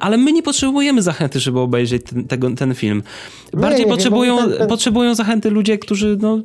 ale 0.00 0.16
my 0.16 0.32
nie 0.32 0.42
potrzebujemy 0.42 1.02
zachęty, 1.02 1.40
żeby 1.40 1.60
obejrzeć 1.60 2.02
ten, 2.02 2.24
tego, 2.24 2.50
ten 2.50 2.74
film. 2.74 3.02
Bardziej 3.52 3.78
nie 3.80 3.86
wiem, 3.86 3.94
potrzebują, 3.96 4.36
bo 4.36 4.42
ten- 4.48 4.58
ten- 4.58 4.68
potrzebują 4.68 5.14
zachęty 5.14 5.50
ludzie, 5.50 5.78
którzy 5.78 6.18
no, 6.20 6.38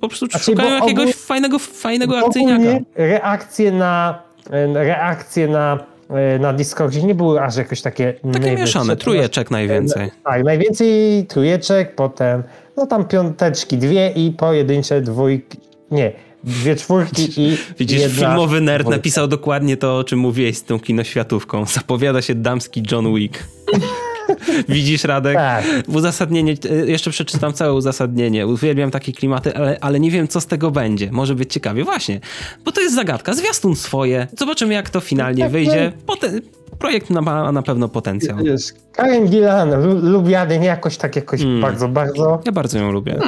po- 0.00 0.08
prostu 0.08 0.26
Znaczy, 0.26 0.44
szukają 0.44 0.74
jakiegoś 0.74 1.06
ogól- 1.08 1.14
fajnego, 1.26 1.58
fajnego 1.58 2.18
akcyjniaka. 2.18 2.78
Reakcje 2.94 3.72
na, 3.72 4.22
e, 4.50 4.84
reakcje 4.84 5.48
na, 5.48 5.78
e, 6.10 6.38
na 6.38 6.52
Discordzie 6.52 7.02
nie 7.02 7.14
były 7.14 7.42
aż 7.42 7.56
jakoś 7.56 7.82
takie 7.82 8.14
Takie 8.32 8.56
mieszane, 8.56 8.96
trójeczek 8.96 9.50
najwięcej. 9.50 10.10
Tak, 10.24 10.44
najwięcej 10.44 11.26
trójeczek, 11.26 11.94
potem 11.94 12.42
no 12.76 12.86
tam 12.86 13.04
piąteczki, 13.04 13.78
dwie 13.78 14.10
i 14.10 14.30
pojedyncze 14.30 15.00
dwójki, 15.00 15.58
nie, 15.90 16.12
dwie 16.44 16.76
czwórki 16.76 17.28
i 17.36 17.56
Widzisz, 17.78 18.00
jedna 18.00 18.18
filmowy 18.18 18.60
nerd 18.60 18.88
napisał 18.88 19.28
dokładnie 19.28 19.76
to, 19.76 19.98
o 19.98 20.04
czym 20.04 20.18
mówiłeś 20.18 20.56
z 20.56 20.64
tą 20.64 20.80
kinoświatówką. 20.80 21.66
Zapowiada 21.66 22.22
się 22.22 22.34
damski 22.34 22.82
John 22.92 23.14
Wick. 23.14 23.38
Widzisz, 24.68 25.04
Radek? 25.04 25.34
Tak. 25.34 25.64
Uzasadnienie, 25.88 26.54
jeszcze 26.86 27.10
przeczytam 27.10 27.52
całe 27.52 27.74
uzasadnienie. 27.74 28.46
Uwielbiam 28.46 28.90
takie 28.90 29.12
klimaty, 29.12 29.56
ale, 29.56 29.78
ale 29.80 30.00
nie 30.00 30.10
wiem, 30.10 30.28
co 30.28 30.40
z 30.40 30.46
tego 30.46 30.70
będzie. 30.70 31.12
Może 31.12 31.34
być 31.34 31.52
ciekawie. 31.52 31.84
Właśnie, 31.84 32.20
bo 32.64 32.72
to 32.72 32.80
jest 32.80 32.94
zagadka. 32.94 33.34
Zwiastun 33.34 33.76
swoje. 33.76 34.26
Zobaczymy, 34.38 34.74
jak 34.74 34.90
to 34.90 35.00
finalnie 35.00 35.42
Tak, 35.42 35.52
wyjdzie. 35.52 35.92
Potem, 36.06 36.40
projekt 36.80 37.10
ma- 37.10 37.52
na 37.52 37.62
pewno 37.62 37.88
potencjał. 37.88 38.36
Wiesz, 38.44 38.62
Karen 38.92 39.26
Gillan, 39.26 39.82
lu- 39.82 40.10
lubiany, 40.10 40.58
nie 40.58 40.66
jakoś 40.66 40.96
tak 40.96 41.16
jakoś 41.16 41.42
Mm. 41.42 41.60
bardzo, 41.60 41.88
bardzo. 41.88 42.40
Ja 42.46 42.52
bardzo 42.52 42.78
ją 42.78 42.92
lubię. 42.92 43.18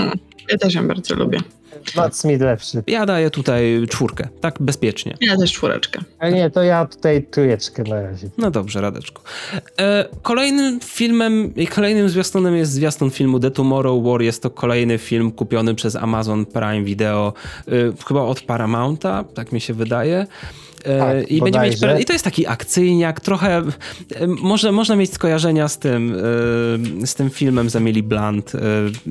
Ja 0.51 0.59
też 0.59 0.75
ją 0.75 0.89
bardzo 0.89 1.15
lubię. 1.15 1.39
Matt 1.97 2.17
Smith 2.17 2.41
lepszy. 2.43 2.83
Ja 2.87 3.07
daję 3.07 3.31
tutaj 3.31 3.87
czwórkę. 3.91 4.29
Tak 4.41 4.57
bezpiecznie. 4.61 5.17
Ja 5.21 5.37
też 5.37 5.53
czwóreczkę. 5.53 6.01
A 6.19 6.29
nie, 6.31 6.51
to 6.51 6.63
ja 6.63 6.87
tutaj 6.87 7.23
trójeczkę 7.23 7.83
na 7.83 8.03
razie. 8.03 8.29
No 8.39 8.51
dobrze, 8.51 8.81
Radeczku. 8.81 9.23
E, 9.79 10.05
kolejnym 10.23 10.81
filmem 10.81 11.55
i 11.55 11.67
kolejnym 11.67 12.09
zwiastunem 12.09 12.57
jest 12.57 12.73
zwiastun 12.73 13.11
filmu 13.11 13.41
The 13.41 13.51
Tomorrow 13.51 14.05
War. 14.05 14.23
Jest 14.23 14.43
to 14.43 14.51
kolejny 14.51 14.99
film 14.99 15.33
kupiony 15.33 15.75
przez 15.75 15.97
Amazon 15.97 16.47
Prime 16.47 16.83
Video, 16.85 17.33
e, 17.69 17.73
chyba 18.09 18.23
od 18.23 18.41
Paramounta, 18.41 19.25
tak 19.35 19.53
mi 19.53 19.61
się 19.61 19.75
wydaje. 19.75 20.27
E, 20.85 20.99
Tak, 20.99 21.31
I, 21.31 21.43
będzie 21.43 21.61
mieć. 21.61 21.81
I 22.01 22.05
to 22.05 22.13
jest 22.13 22.25
taki 22.25 22.47
akcyjniak, 22.47 23.21
trochę 23.21 23.57
e, 23.57 23.63
może, 24.27 24.73
można 24.73 24.97
mieć 24.97 25.13
skojarzenia 25.13 25.69
z 25.69 25.79
tym, 25.79 26.15
e, 27.03 27.07
z 27.07 27.15
tym 27.15 27.31
filmem 27.31 27.71
z 27.71 27.77
Emily 27.77 28.03
Blunt 28.03 28.53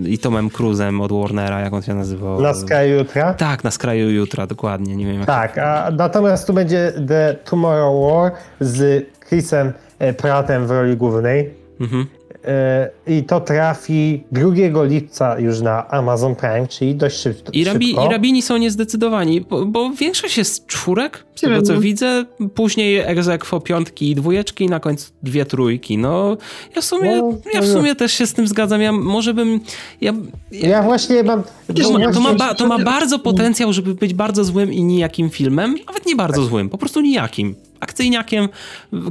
i 0.05 0.17
Tomem 0.17 0.49
Cruzem 0.49 1.01
od 1.01 1.11
Warnera, 1.11 1.59
jak 1.59 1.73
on 1.73 1.81
się 1.81 1.93
nazywał. 1.93 2.41
Na 2.41 2.53
skraju 2.53 2.97
jutra. 2.99 3.33
Tak, 3.33 3.63
na 3.63 3.71
skraju 3.71 4.09
jutra, 4.09 4.47
dokładnie. 4.47 4.95
Nie 4.95 5.05
wiem 5.05 5.15
jak 5.15 5.25
Tak, 5.25 5.57
a 5.57 5.91
natomiast 5.91 6.47
tu 6.47 6.53
będzie 6.53 6.93
The 7.07 7.35
Tomorrow 7.45 8.11
War 8.11 8.31
z 8.59 9.05
Chrisem 9.27 9.71
Prattem 10.17 10.67
w 10.67 10.71
roli 10.71 10.97
głównej. 10.97 11.49
Mhm. 11.79 12.05
E, 12.45 12.89
i 13.07 13.23
to 13.23 13.41
trafi 13.41 14.23
2 14.31 14.83
lipca 14.83 15.39
już 15.39 15.61
na 15.61 15.87
Amazon 15.87 16.35
Prime, 16.35 16.67
czyli 16.67 16.95
dość 16.95 17.17
szybko. 17.17 17.51
I, 17.53 17.63
rabi, 17.63 17.91
i 17.91 17.95
rabini 18.11 18.41
są 18.41 18.57
niezdecydowani, 18.57 19.41
bo, 19.41 19.65
bo 19.65 19.89
większość 19.89 20.37
jest 20.37 20.67
czwórek, 20.67 21.25
z 21.35 21.41
tego 21.41 21.55
co 21.61 21.65
Średnio. 21.65 21.81
widzę. 21.81 22.25
Później 22.55 22.97
egzekwo 22.97 23.59
piątki 23.59 24.11
i 24.11 24.15
dwójeczki, 24.15 24.63
i 24.63 24.67
na 24.69 24.79
końcu 24.79 25.11
dwie 25.23 25.45
trójki. 25.45 25.97
No, 25.97 26.37
ja 26.75 26.81
w 26.81 26.85
sumie, 26.85 27.15
No, 27.15 27.33
ja 27.53 27.61
w 27.61 27.67
no. 27.67 27.73
sumie 27.73 27.95
też 27.95 28.13
się 28.13 28.27
z 28.27 28.33
tym 28.33 28.47
zgadzam. 28.47 28.81
Ja 28.81 28.91
może 28.91 29.33
bym... 29.33 29.59
Ja, 30.01 30.13
ja, 30.51 30.69
Ja 30.69 30.83
właśnie 30.83 31.23
mam... 31.23 31.43
to, 31.43 31.73
ma, 31.73 32.13
to, 32.13 32.19
ma, 32.19 32.21
właśnie- 32.21 32.37
ba, 32.37 32.55
to 32.55 32.67
ma 32.67 32.79
bardzo 32.79 33.19
potencjał, 33.19 33.73
żeby 33.73 33.95
być 33.95 34.13
bardzo 34.13 34.43
złym 34.43 34.73
i 34.73 34.83
nijakim 34.83 35.29
filmem. 35.29 35.75
Nawet 35.87 36.05
nie 36.05 36.15
bardzo 36.15 36.43
złym, 36.43 36.69
po 36.69 36.77
prostu 36.77 37.01
nijakim. 37.01 37.55
Akcyjniakiem, 37.81 38.49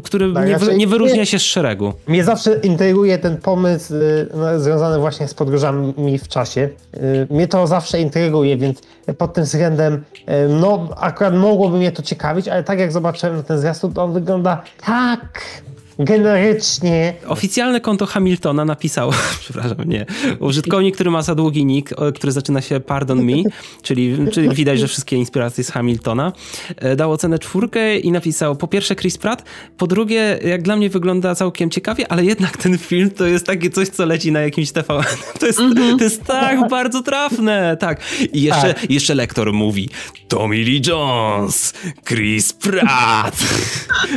który 0.04 0.32
Tak, 0.32 0.48
nie, 0.48 0.76
nie 0.76 0.86
wyróżnia 0.86 1.26
się 1.26 1.38
z 1.38 1.42
szeregu. 1.42 1.92
Mnie 2.06 2.24
zawsze 2.24 2.54
intryguje 2.54 3.18
ten 3.18 3.36
pomysł 3.36 3.94
y, 3.94 4.28
no, 4.34 4.60
związany 4.60 4.98
właśnie 4.98 5.28
z 5.28 5.34
podróżami 5.34 6.18
w 6.18 6.28
czasie. 6.28 6.68
Y, 6.96 7.26
mnie 7.30 7.48
to 7.48 7.66
zawsze 7.66 8.00
intryguje, 8.00 8.56
więc 8.56 8.82
pod 9.18 9.34
tym 9.34 9.44
względem, 9.44 9.94
y, 9.94 10.24
no 10.48 10.88
akurat 10.96 11.34
mogłoby 11.34 11.78
mnie 11.78 11.92
to 11.92 12.02
ciekawić, 12.02 12.48
ale 12.48 12.64
tak 12.64 12.78
jak 12.78 12.92
zobaczyłem 12.92 13.42
ten 13.42 13.58
zwiastun, 13.58 13.92
to 13.92 14.04
on 14.04 14.12
wygląda 14.12 14.62
tak 14.86 15.42
generycznie. 16.04 17.14
Oficjalne 17.26 17.80
konto 17.80 18.06
Hamiltona 18.06 18.64
napisało, 18.64 19.12
przepraszam, 19.40 19.76
nie, 19.86 20.06
użytkownik, 20.40 20.94
który 20.94 21.10
ma 21.10 21.22
za 21.22 21.34
długi 21.34 21.64
nick, 21.64 21.92
o, 21.92 22.12
który 22.12 22.32
zaczyna 22.32 22.60
się 22.60 22.80
Pardon 22.80 23.24
Me, 23.24 23.42
czyli, 23.82 24.16
czyli 24.32 24.54
widać, 24.54 24.78
że 24.78 24.88
wszystkie 24.88 25.16
inspiracje 25.16 25.64
z 25.64 25.70
Hamiltona, 25.70 26.32
e, 26.76 26.96
dał 26.96 27.12
ocenę 27.12 27.38
czwórkę 27.38 27.98
i 27.98 28.12
napisał 28.12 28.56
po 28.56 28.68
pierwsze 28.68 28.96
Chris 28.96 29.18
Pratt, 29.18 29.44
po 29.76 29.86
drugie 29.86 30.38
jak 30.44 30.62
dla 30.62 30.76
mnie 30.76 30.90
wygląda 30.90 31.34
całkiem 31.34 31.70
ciekawie, 31.70 32.12
ale 32.12 32.24
jednak 32.24 32.56
ten 32.56 32.78
film 32.78 33.10
to 33.10 33.26
jest 33.26 33.46
takie 33.46 33.70
coś, 33.70 33.88
co 33.88 34.06
leci 34.06 34.32
na 34.32 34.40
jakimś 34.40 34.72
TVN. 34.72 35.04
To 35.40 35.46
jest, 35.46 35.58
to 35.98 36.04
jest 36.04 36.24
tak 36.24 36.68
bardzo 36.68 37.02
trafne, 37.02 37.76
tak. 37.80 38.00
I 38.32 38.42
jeszcze, 38.42 38.74
jeszcze 38.88 39.14
lektor 39.14 39.52
mówi 39.52 39.88
Tommy 40.30 40.56
Lee 40.56 40.80
Jones, 40.86 41.72
Chris 42.04 42.52
Pratt. 42.52 43.36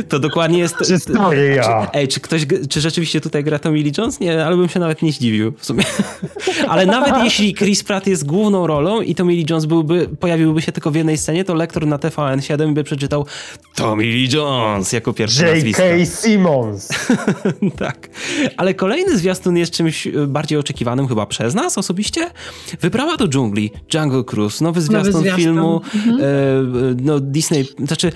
To 0.08 0.18
dokładnie 0.18 0.58
jest... 0.58 0.76
Historia. 0.86 1.90
Ej, 1.92 2.08
czy 2.08 2.20
ktoś, 2.20 2.46
czy 2.68 2.80
rzeczywiście 2.80 3.20
tutaj 3.20 3.44
gra 3.44 3.58
Tommy 3.58 3.78
Lee 3.78 3.92
Jones? 3.98 4.20
Nie, 4.20 4.46
ale 4.46 4.56
bym 4.56 4.68
się 4.68 4.80
nawet 4.80 5.02
nie 5.02 5.12
zdziwił 5.12 5.52
w 5.58 5.66
sumie. 5.66 5.84
ale 6.68 6.86
nawet 6.86 7.24
jeśli 7.24 7.54
Chris 7.54 7.84
Pratt 7.84 8.06
jest 8.06 8.26
główną 8.26 8.66
rolą 8.66 9.00
i 9.00 9.14
Tommy 9.14 9.32
Lee 9.32 9.46
Jones 9.50 9.64
byłby, 9.64 10.08
pojawiłby 10.20 10.62
się 10.62 10.72
tylko 10.72 10.90
w 10.90 10.94
jednej 10.94 11.18
scenie, 11.18 11.44
to 11.44 11.54
lektor 11.54 11.86
na 11.86 11.98
TVN7 11.98 12.72
by 12.72 12.84
przeczytał 12.84 13.26
Tommy 13.74 14.02
Lee 14.02 14.28
Jones 14.32 14.92
jako 14.92 15.12
pierwsze 15.12 15.54
nazwisko. 15.54 15.82
J.K. 15.82 16.06
Simmons. 16.06 16.88
tak. 17.78 18.08
Ale 18.56 18.74
kolejny 18.74 19.18
zwiastun 19.18 19.56
jest 19.56 19.72
czymś 19.72 20.06
e, 20.06 20.10
bardziej 20.26 20.58
oczekiwanym 20.58 21.08
chyba 21.08 21.26
przez 21.26 21.54
nas 21.54 21.78
osobiście. 21.78 22.30
Wyprawa 22.80 23.16
do 23.16 23.28
dżungli, 23.28 23.70
Jungle 23.94 24.24
Cruise, 24.24 24.64
nowy 24.64 24.80
zwiastun, 24.80 25.20
zwiastun. 25.20 25.44
filmu 25.44 25.80
e, 26.06 26.10
e, 26.10 26.62
no 27.02 27.20
Disney, 27.20 27.64
znaczy 27.78 28.12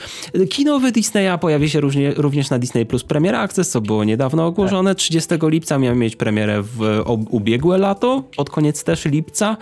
kinowy 0.51 0.93
Disneya 0.93 1.39
pojawi 1.41 1.71
się 1.71 1.81
różnie, 1.81 2.15
również 2.17 2.51
na 2.51 2.59
Disney 2.59 2.87
Plus 2.87 3.05
Premiera 3.05 3.41
Access, 3.41 3.71
co 3.71 3.81
było 3.81 4.05
niedawno 4.05 4.47
ogłoszone. 4.47 4.95
30 4.95 5.35
lipca 5.43 5.79
miał 5.79 5.97
mieć 5.97 6.17
premierę 6.17 6.63
w 6.63 7.03
ubiegłe 7.31 7.79
lato, 7.79 8.25
pod 8.37 8.51
koniec 8.51 8.85
też 8.85 9.05
lipca. 9.05 9.57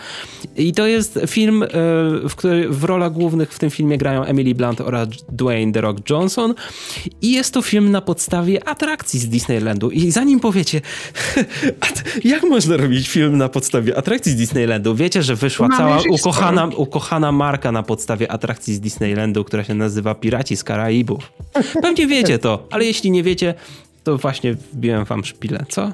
I 0.56 0.72
to 0.72 0.86
jest 0.86 1.20
film, 1.26 1.62
e, 1.62 1.68
w 2.28 2.34
którym 2.36 2.72
w 2.72 2.84
rolach 2.84 3.12
głównych 3.12 3.52
w 3.52 3.58
tym 3.58 3.70
filmie 3.70 3.98
grają 3.98 4.24
Emily 4.24 4.54
Blunt 4.54 4.80
oraz 4.80 5.08
Dwayne 5.32 5.72
The 5.72 5.80
Rock 5.80 6.10
Johnson. 6.10 6.54
I 7.22 7.32
jest 7.32 7.54
to 7.54 7.62
film 7.62 7.90
na 7.90 8.00
podstawie 8.00 8.68
atrakcji 8.68 9.20
z 9.20 9.28
Disneylandu. 9.28 9.90
I 9.90 10.10
zanim 10.10 10.40
powiecie, 10.40 10.80
jak 12.24 12.42
można 12.42 12.76
robić 12.76 13.08
film 13.08 13.36
na 13.36 13.48
podstawie 13.48 13.96
atrakcji 13.96 14.32
z 14.32 14.36
Disneylandu? 14.36 14.94
Wiecie, 14.94 15.22
że 15.22 15.36
wyszła 15.36 15.68
Mamy 15.68 15.78
cała 15.78 16.02
ukochana, 16.10 16.66
ukochana 16.76 17.32
marka 17.32 17.72
na 17.72 17.82
podstawie 17.82 18.15
atrakcji 18.22 18.74
z 18.74 18.80
Disneylandu, 18.80 19.44
która 19.44 19.64
się 19.64 19.74
nazywa 19.74 20.14
Piraci 20.14 20.56
z 20.56 20.64
Karaibów. 20.64 21.32
Pewnie 21.82 22.06
wiecie 22.06 22.38
to, 22.38 22.66
ale 22.70 22.84
jeśli 22.84 23.10
nie 23.10 23.22
wiecie, 23.22 23.54
to 24.06 24.16
właśnie 24.16 24.54
wbiłem 24.54 25.04
wam 25.04 25.24
szpilę, 25.24 25.64
co? 25.68 25.92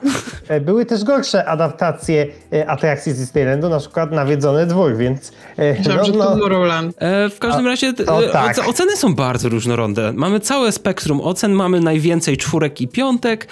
E, 0.48 0.60
Były 0.60 0.86
też 0.86 1.04
gorsze 1.04 1.44
adaptacje 1.44 2.26
e, 2.52 2.66
atrakcji 2.70 3.12
z 3.12 3.18
Disneylandu, 3.18 3.68
na 3.68 3.78
przykład 3.78 4.12
Nawiedzony 4.12 4.66
Dwór, 4.66 4.96
więc... 4.96 5.32
e, 5.58 5.82
że 5.82 5.94
no, 5.96 6.02
no, 6.18 6.30
Tomorrowland. 6.30 6.96
E, 6.98 7.28
w 7.30 7.38
każdym 7.38 7.66
razie 7.66 7.92
tak. 8.32 8.56
oce- 8.56 8.66
oceny 8.68 8.96
są 8.96 9.14
bardzo 9.14 9.48
różnorodne. 9.48 10.12
Mamy 10.12 10.40
całe 10.40 10.72
spektrum 10.72 11.20
ocen, 11.20 11.52
mamy 11.52 11.80
najwięcej 11.80 12.36
czwórek 12.36 12.80
i 12.80 12.88
piątek, 12.88 13.48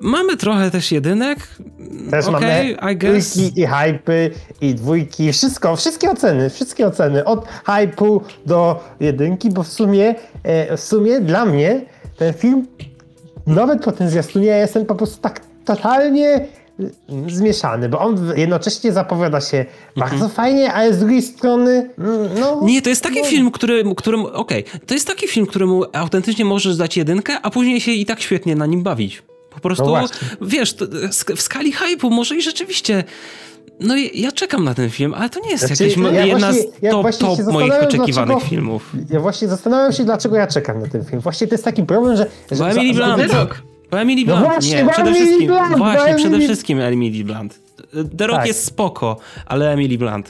mamy 0.00 0.36
trochę 0.36 0.70
też 0.70 0.92
jedynek. 0.92 1.38
Też 2.10 2.26
Okej, 2.26 2.76
mamy 2.80 2.92
I 2.92 2.96
guess. 2.96 3.32
trójki 3.32 3.60
i 3.60 3.66
hypy 3.66 4.30
i 4.60 4.74
dwójki, 4.74 5.32
wszystko, 5.32 5.76
wszystkie 5.76 6.10
oceny, 6.10 6.50
wszystkie 6.50 6.86
oceny, 6.86 7.24
od 7.24 7.48
hypu 7.66 8.22
do 8.46 8.84
jedynki, 9.00 9.50
bo 9.50 9.62
w 9.62 9.68
sumie, 9.68 10.14
w 10.76 10.80
sumie 10.80 11.20
dla 11.20 11.44
mnie 11.44 11.80
ten 12.16 12.34
film, 12.34 12.66
nawet 13.46 13.84
po 13.84 13.92
tym 13.92 14.08
zwiastunie, 14.08 14.46
ja 14.46 14.58
jestem 14.58 14.86
po 14.86 14.94
prostu 14.94 15.20
tak 15.20 15.40
totalnie 15.64 16.46
mm, 17.08 17.30
zmieszany, 17.30 17.88
bo 17.88 17.98
on 17.98 18.32
jednocześnie 18.36 18.92
zapowiada 18.92 19.40
się 19.40 19.64
bardzo 19.96 20.28
fajnie, 20.28 20.72
ale 20.72 20.94
z 20.94 20.98
drugiej 20.98 21.22
strony, 21.22 21.90
mm, 21.98 22.28
no... 22.40 22.48
Mhm. 22.52 22.66
Nie, 22.66 22.82
to 22.82 22.88
jest 22.88 23.02
taki 23.02 23.24
film, 23.24 23.50
który, 23.50 23.84
którym, 23.96 24.26
okej, 24.26 24.64
to 24.86 24.94
jest 24.94 25.06
taki 25.06 25.28
film, 25.28 25.46
któremu 25.46 25.84
autentycznie 25.92 26.44
możesz 26.44 26.76
dać 26.76 26.96
jedynkę, 26.96 27.40
a 27.42 27.50
później 27.50 27.80
się 27.80 27.92
i 27.92 28.06
tak 28.06 28.20
świetnie 28.20 28.56
na 28.56 28.66
nim 28.66 28.82
bawić. 28.82 29.22
Po 29.50 29.60
prostu, 29.60 29.84
No 29.86 30.04
wiesz, 30.40 30.74
w 31.36 31.42
skali 31.42 31.72
hypu 31.72 32.10
może 32.10 32.36
i 32.36 32.42
rzeczywiście... 32.42 33.04
No 33.80 33.96
i 33.96 34.20
ja 34.20 34.32
czekam 34.32 34.64
na 34.64 34.74
ten 34.74 34.90
film, 34.90 35.14
ale 35.14 35.30
to 35.30 35.40
nie 35.40 35.50
jest 35.50 35.66
Znaczy, 35.66 35.88
ja 36.12 36.24
jedna 36.24 36.46
właśnie- 36.52 36.62
z 36.62 36.82
ja 36.82 36.90
top, 36.90 37.06
top 37.16 37.38
moich 37.52 37.72
oczekiwanych 37.82 38.12
dlaczego- 38.36 38.40
filmów. 38.40 38.92
Ja 39.10 39.20
właśnie 39.20 39.48
zastanawiam 39.48 39.92
się, 39.92 40.04
dlaczego 40.04 40.36
ja 40.36 40.46
czekam 40.46 40.80
na 40.80 40.86
ten 40.88 41.04
film. 41.04 41.20
Właśnie 41.20 41.46
to 41.46 41.54
jest 41.54 41.64
taki 41.64 41.82
problem, 41.82 42.16
że... 42.16 42.26
że 42.50 42.56
Bo 42.58 42.70
Emily 42.70 42.94
za- 42.94 43.06
za- 43.08 43.14
Blunt. 43.16 43.32
Rok. 43.32 43.62
Bo 43.90 44.00
Emily 44.00 44.22
No 44.26 44.36
Blunt, 44.36 44.52
właśnie, 44.52 44.82
nie, 44.82 44.90
przede 44.92 45.12
wszystkim, 45.14 45.46
Blunt, 45.46 45.76
właśnie, 45.78 46.14
przede 46.14 46.38
wszystkim 46.40 46.80
Emily 46.80 47.24
Blunt. 47.24 47.58
The 48.18 48.26
Rock 48.26 48.38
Tak. 48.38 48.46
jest 48.46 48.64
spoko, 48.64 49.16
ale 49.46 49.72
Emily 49.72 49.98
Blunt. 49.98 50.28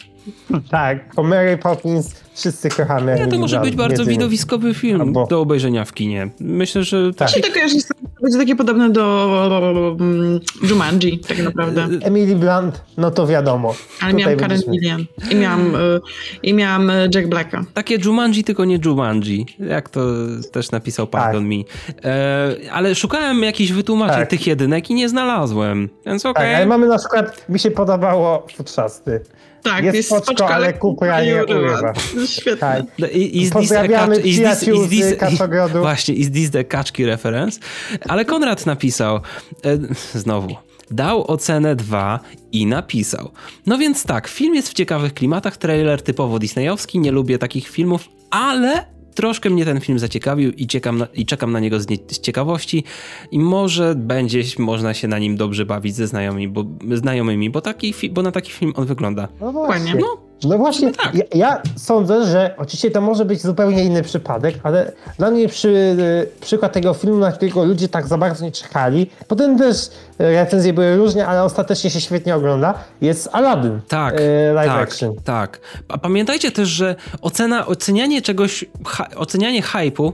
Tak, 0.70 1.14
po 1.14 1.22
Mary 1.22 1.58
Poppins 1.58 2.10
wszyscy 2.34 2.68
kochamy 2.68 3.12
Nie, 3.12 3.18
to 3.18 3.22
Emily 3.24 3.38
może 3.38 3.60
być 3.60 3.76
bardzo 3.76 4.04
widowiskowy 4.04 4.74
film 4.74 5.00
Albo- 5.00 5.26
do 5.26 5.40
obejrzenia 5.40 5.84
w 5.84 5.92
kinie. 5.92 6.30
Myślę, 6.40 6.82
że 6.82 7.14
Tak. 7.14 7.30
Się 7.30 7.40
tak 7.40 7.52
kojarzy, 7.52 7.74
że 7.74 7.84
to 7.86 8.22
będzie 8.22 8.38
takie 8.38 8.56
podobne 8.56 8.90
do 8.90 9.96
um, 9.98 10.40
Jumanji, 10.62 11.18
tak 11.18 11.38
naprawdę. 11.38 11.88
Emily 12.02 12.36
Blunt, 12.36 12.82
no 12.96 13.10
to 13.10 13.26
wiadomo. 13.26 13.74
Ale 14.00 14.12
Tutaj 14.12 14.24
miałam 14.24 14.40
Karen 14.40 14.60
Gillian 14.70 15.04
i 15.30 15.34
miałam, 15.34 15.74
y, 15.74 16.00
i 16.42 16.54
miałam 16.54 16.90
y, 16.90 17.08
Jack 17.14 17.26
Blacka. 17.28 17.64
Takie 17.74 17.98
Jumanji, 18.04 18.44
tylko 18.44 18.64
nie 18.64 18.78
Jumanji. 18.84 19.46
Jak 19.58 19.88
to 19.88 20.00
też 20.52 20.70
napisał 20.70 21.06
Pardon 21.06 21.46
Me. 21.48 21.54
E, 22.04 22.54
ale 22.72 22.94
szukałem 22.94 23.42
jakichś 23.42 23.72
wytłumaczeń 23.72 24.18
Tak. 24.18 24.28
tych 24.30 24.46
jedynek 24.46 24.90
i 24.90 24.94
nie 24.94 25.08
znalazłem. 25.08 25.88
Więc 26.06 26.22
Tak, 26.22 26.36
okej. 26.36 26.54
ale 26.54 26.66
mamy 26.66 26.86
na 26.86 26.98
przykład, 26.98 27.48
mi 27.48 27.58
się 27.58 27.70
podobało 27.70 28.46
Futrzasty. 28.56 29.20
Tak, 29.62 29.84
Jest 29.84 29.96
jest, 29.96 30.08
spoczko, 30.08 30.48
ale 30.48 30.72
kupra 30.72 31.24
nie 31.24 31.44
urywa. 31.44 31.92
Urywa. 32.24 32.40
Świetne. 32.40 32.60
Tak. 32.60 32.84
No 32.98 33.06
I, 33.06 33.38
i 33.42 33.46
z 33.46 33.50
Pozdrawiamy 33.50 34.20
przyjaciół 34.20 34.86
Kaszogrodu. 35.18 35.78
Właśnie, 35.80 36.14
i 36.14 36.24
z 36.24 36.30
dis 36.30 36.50
the 36.50 36.64
kaczki 36.64 37.04
reference. 37.04 37.60
Ale 38.08 38.24
Konrad 38.24 38.66
napisał, 38.66 39.16
e, 39.16 39.78
znowu, 40.18 40.56
dał 40.90 41.30
ocenę 41.30 41.76
2 41.76 42.20
i 42.52 42.66
napisał. 42.66 43.30
No 43.66 43.78
więc 43.78 44.04
tak, 44.04 44.28
film 44.28 44.54
jest 44.54 44.68
w 44.68 44.72
ciekawych 44.74 45.14
klimatach, 45.14 45.56
trailer 45.56 46.02
typowo 46.02 46.38
disneyowski, 46.38 46.98
nie 46.98 47.12
lubię 47.12 47.38
takich 47.38 47.68
filmów, 47.68 48.08
ale 48.30 48.94
troszkę 49.14 49.50
mnie 49.50 49.64
ten 49.64 49.80
film 49.80 49.98
zaciekawił 49.98 50.50
i, 50.50 50.66
ciekam 50.66 50.98
na, 50.98 51.06
i 51.14 51.26
czekam 51.26 51.52
na 51.52 51.60
niego 51.60 51.80
z, 51.80 51.88
nie, 51.88 51.96
z 52.08 52.20
ciekawości 52.20 52.84
i 53.30 53.38
może 53.38 53.94
będzie 53.94 54.42
można 54.58 54.94
się 54.94 55.08
na 55.08 55.18
nim 55.18 55.36
dobrze 55.36 55.66
bawić 55.66 55.94
ze 55.94 56.06
znajomymi, 56.06 56.48
bo, 56.48 56.64
znajomymi, 56.94 57.50
bo, 57.50 57.60
taki, 57.60 57.92
fi- 57.92 58.10
bo 58.10 58.22
na 58.22 58.32
taki 58.32 58.52
film 58.52 58.72
on 58.76 58.86
wygląda. 58.86 59.28
No 59.40 59.52
właśnie. 59.52 59.92
Dokładnie. 59.92 60.23
No 60.44 60.58
właśnie, 60.58 60.92
tak. 60.92 61.14
ja, 61.14 61.24
ja 61.34 61.62
sądzę, 61.76 62.26
że 62.26 62.54
oczywiście 62.58 62.90
to 62.90 63.00
może 63.00 63.24
być 63.24 63.42
zupełnie 63.42 63.84
inny 63.84 64.02
przypadek, 64.02 64.54
ale 64.62 64.92
dla 65.18 65.30
mnie 65.30 65.48
przy, 65.48 65.68
y, 65.68 66.40
przykład 66.40 66.72
tego 66.72 66.94
filmu, 66.94 67.18
na 67.18 67.32
którego 67.32 67.64
ludzie 67.64 67.88
tak 67.88 68.06
za 68.06 68.18
bardzo 68.18 68.44
nie 68.44 68.52
czekali, 68.52 69.10
potem 69.28 69.58
też 69.58 69.76
y, 69.86 69.90
recenzje 70.18 70.72
były 70.72 70.96
różne, 70.96 71.26
ale 71.26 71.42
ostatecznie 71.42 71.90
się 71.90 72.00
świetnie 72.00 72.36
ogląda, 72.36 72.74
jest 73.00 73.28
Aladdin. 73.32 73.80
Tak, 73.88 74.20
y, 74.20 74.52
live 74.54 74.68
tak, 74.68 74.88
action. 74.88 75.14
tak. 75.24 75.60
A 75.88 75.98
pamiętajcie 75.98 76.50
też, 76.52 76.68
że 76.68 76.96
ocena, 77.22 77.66
ocenianie 77.66 78.22
czegoś, 78.22 78.64
ha, 78.86 79.08
ocenianie 79.16 79.62
hypu 79.62 80.12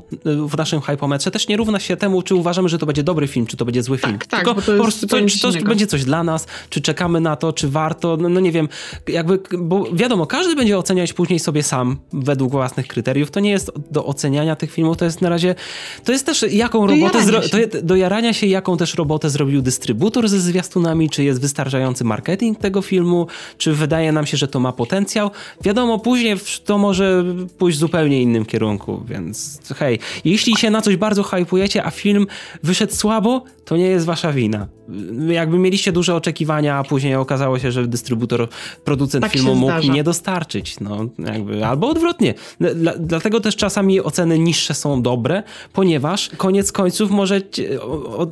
w 0.49 0.57
naszym 0.57 0.81
hypometrze 0.81 1.31
też 1.31 1.49
nie 1.49 1.57
równa 1.57 1.81
się 1.81 1.97
temu, 1.97 2.23
czy 2.23 2.35
uważamy, 2.35 2.69
że 2.69 2.79
to 2.79 2.87
będzie 2.87 3.03
dobry 3.03 3.29
film, 3.29 3.47
czy 3.47 3.57
to 3.57 3.65
będzie 3.65 3.83
zły 3.83 3.99
film. 3.99 4.19
tak, 4.19 4.41
Tylko 4.41 4.55
bo 4.55 4.63
to 4.63 4.73
po 4.73 4.83
prostu, 4.83 5.07
czy 5.07 5.41
to 5.41 5.65
będzie 5.65 5.87
coś 5.87 6.05
dla 6.05 6.25
nas, 6.25 6.47
czy 6.71 6.81
czekamy 6.81 7.21
na 7.21 7.37
to, 7.37 7.53
czy 7.53 7.69
warto, 7.69 8.17
no, 8.17 8.29
no 8.29 8.41
nie 8.41 8.53
wiem, 8.53 8.69
jakby, 9.09 9.41
bo 9.59 9.85
wiadomo, 9.93 10.20
wiadomo, 10.21 10.27
każdy 10.27 10.57
będzie 10.57 10.79
oceniać 10.79 11.13
później 11.13 11.39
sobie 11.39 11.63
sam 11.63 11.99
według 12.13 12.51
własnych 12.53 12.87
kryteriów. 12.87 13.31
To 13.31 13.41
nie 13.41 13.51
jest 13.51 13.71
do 13.91 14.07
oceniania 14.07 14.57
tych 14.57 14.73
filmów, 14.73 14.97
to 14.97 15.05
jest 15.05 15.21
na 15.21 15.29
razie, 15.29 15.55
to 16.05 16.13
jest 16.13 16.27
też 16.27 16.45
jaką 16.51 16.87
Do 16.87 16.95
robotę, 16.95 17.23
zro, 17.25 17.43
się. 17.43 17.69
to 17.69 17.83
do 17.83 17.97
jarania 17.97 18.33
się, 18.33 18.47
jaką 18.47 18.77
też 18.77 18.95
robotę 18.95 19.31
zrobił 19.31 19.63
dystrybutor 19.63 20.29
ze 20.29 20.41
zwiastunami, 20.41 21.11
czy 21.11 21.25
jest 21.25 21.41
wystarczający 21.41 22.05
marketing 22.05 22.59
tego 22.59 22.83
filmu, 22.83 23.27
czy 23.59 23.73
wydaje 23.73 24.13
nam 24.13 24.27
się, 24.27 24.37
że 24.37 24.49
to 24.49 24.61
ma 24.61 24.73
potencjał. 24.73 25.31
Wiadomo, 25.65 25.99
później 25.99 26.37
to 26.65 26.79
może 26.79 27.25
pójść 27.59 27.79
w 27.79 27.81
zupełnie 27.81 28.23
innym 28.23 28.45
kierunku, 28.45 29.03
więc 29.09 29.61
hej, 29.77 29.99
jeśli 30.25 30.57
się 30.57 30.71
na 30.71 30.83
coś 30.83 30.97
bardzo 30.97 31.23
hypujecie, 31.23 31.85
a 31.85 31.91
film 31.91 32.27
wyszedł 32.63 32.95
słabo, 32.95 33.45
to 33.65 33.77
nie 33.77 33.87
jest 33.87 34.07
wasza 34.07 34.33
wina. 34.33 34.67
Jakby 35.29 35.59
mieliście 35.59 35.93
duże 35.93 36.15
oczekiwania, 36.15 36.77
a 36.77 36.85
później 36.85 37.15
okazało 37.15 37.59
się, 37.59 37.73
że 37.73 37.87
dystrybutor, 37.87 38.49
producent 38.85 39.23
Tak 39.23 39.33
filmu 39.33 39.55
mógł 39.55 39.73
zdarza. 39.73 39.93
nie 39.93 40.05
dostarczyć. 40.11 40.81
No, 40.81 40.97
jakby, 41.19 41.67
albo 41.67 41.89
odwrotnie. 41.89 42.35
Dla, 42.61 42.93
dlatego 42.99 43.41
też 43.41 43.57
czasami 43.57 44.01
oceny 44.01 44.39
niższe 44.39 44.75
są 44.75 45.03
dobre, 45.03 45.43
ponieważ 45.73 46.29
koniec 46.37 46.73
końców 46.73 47.11
może 47.11 47.41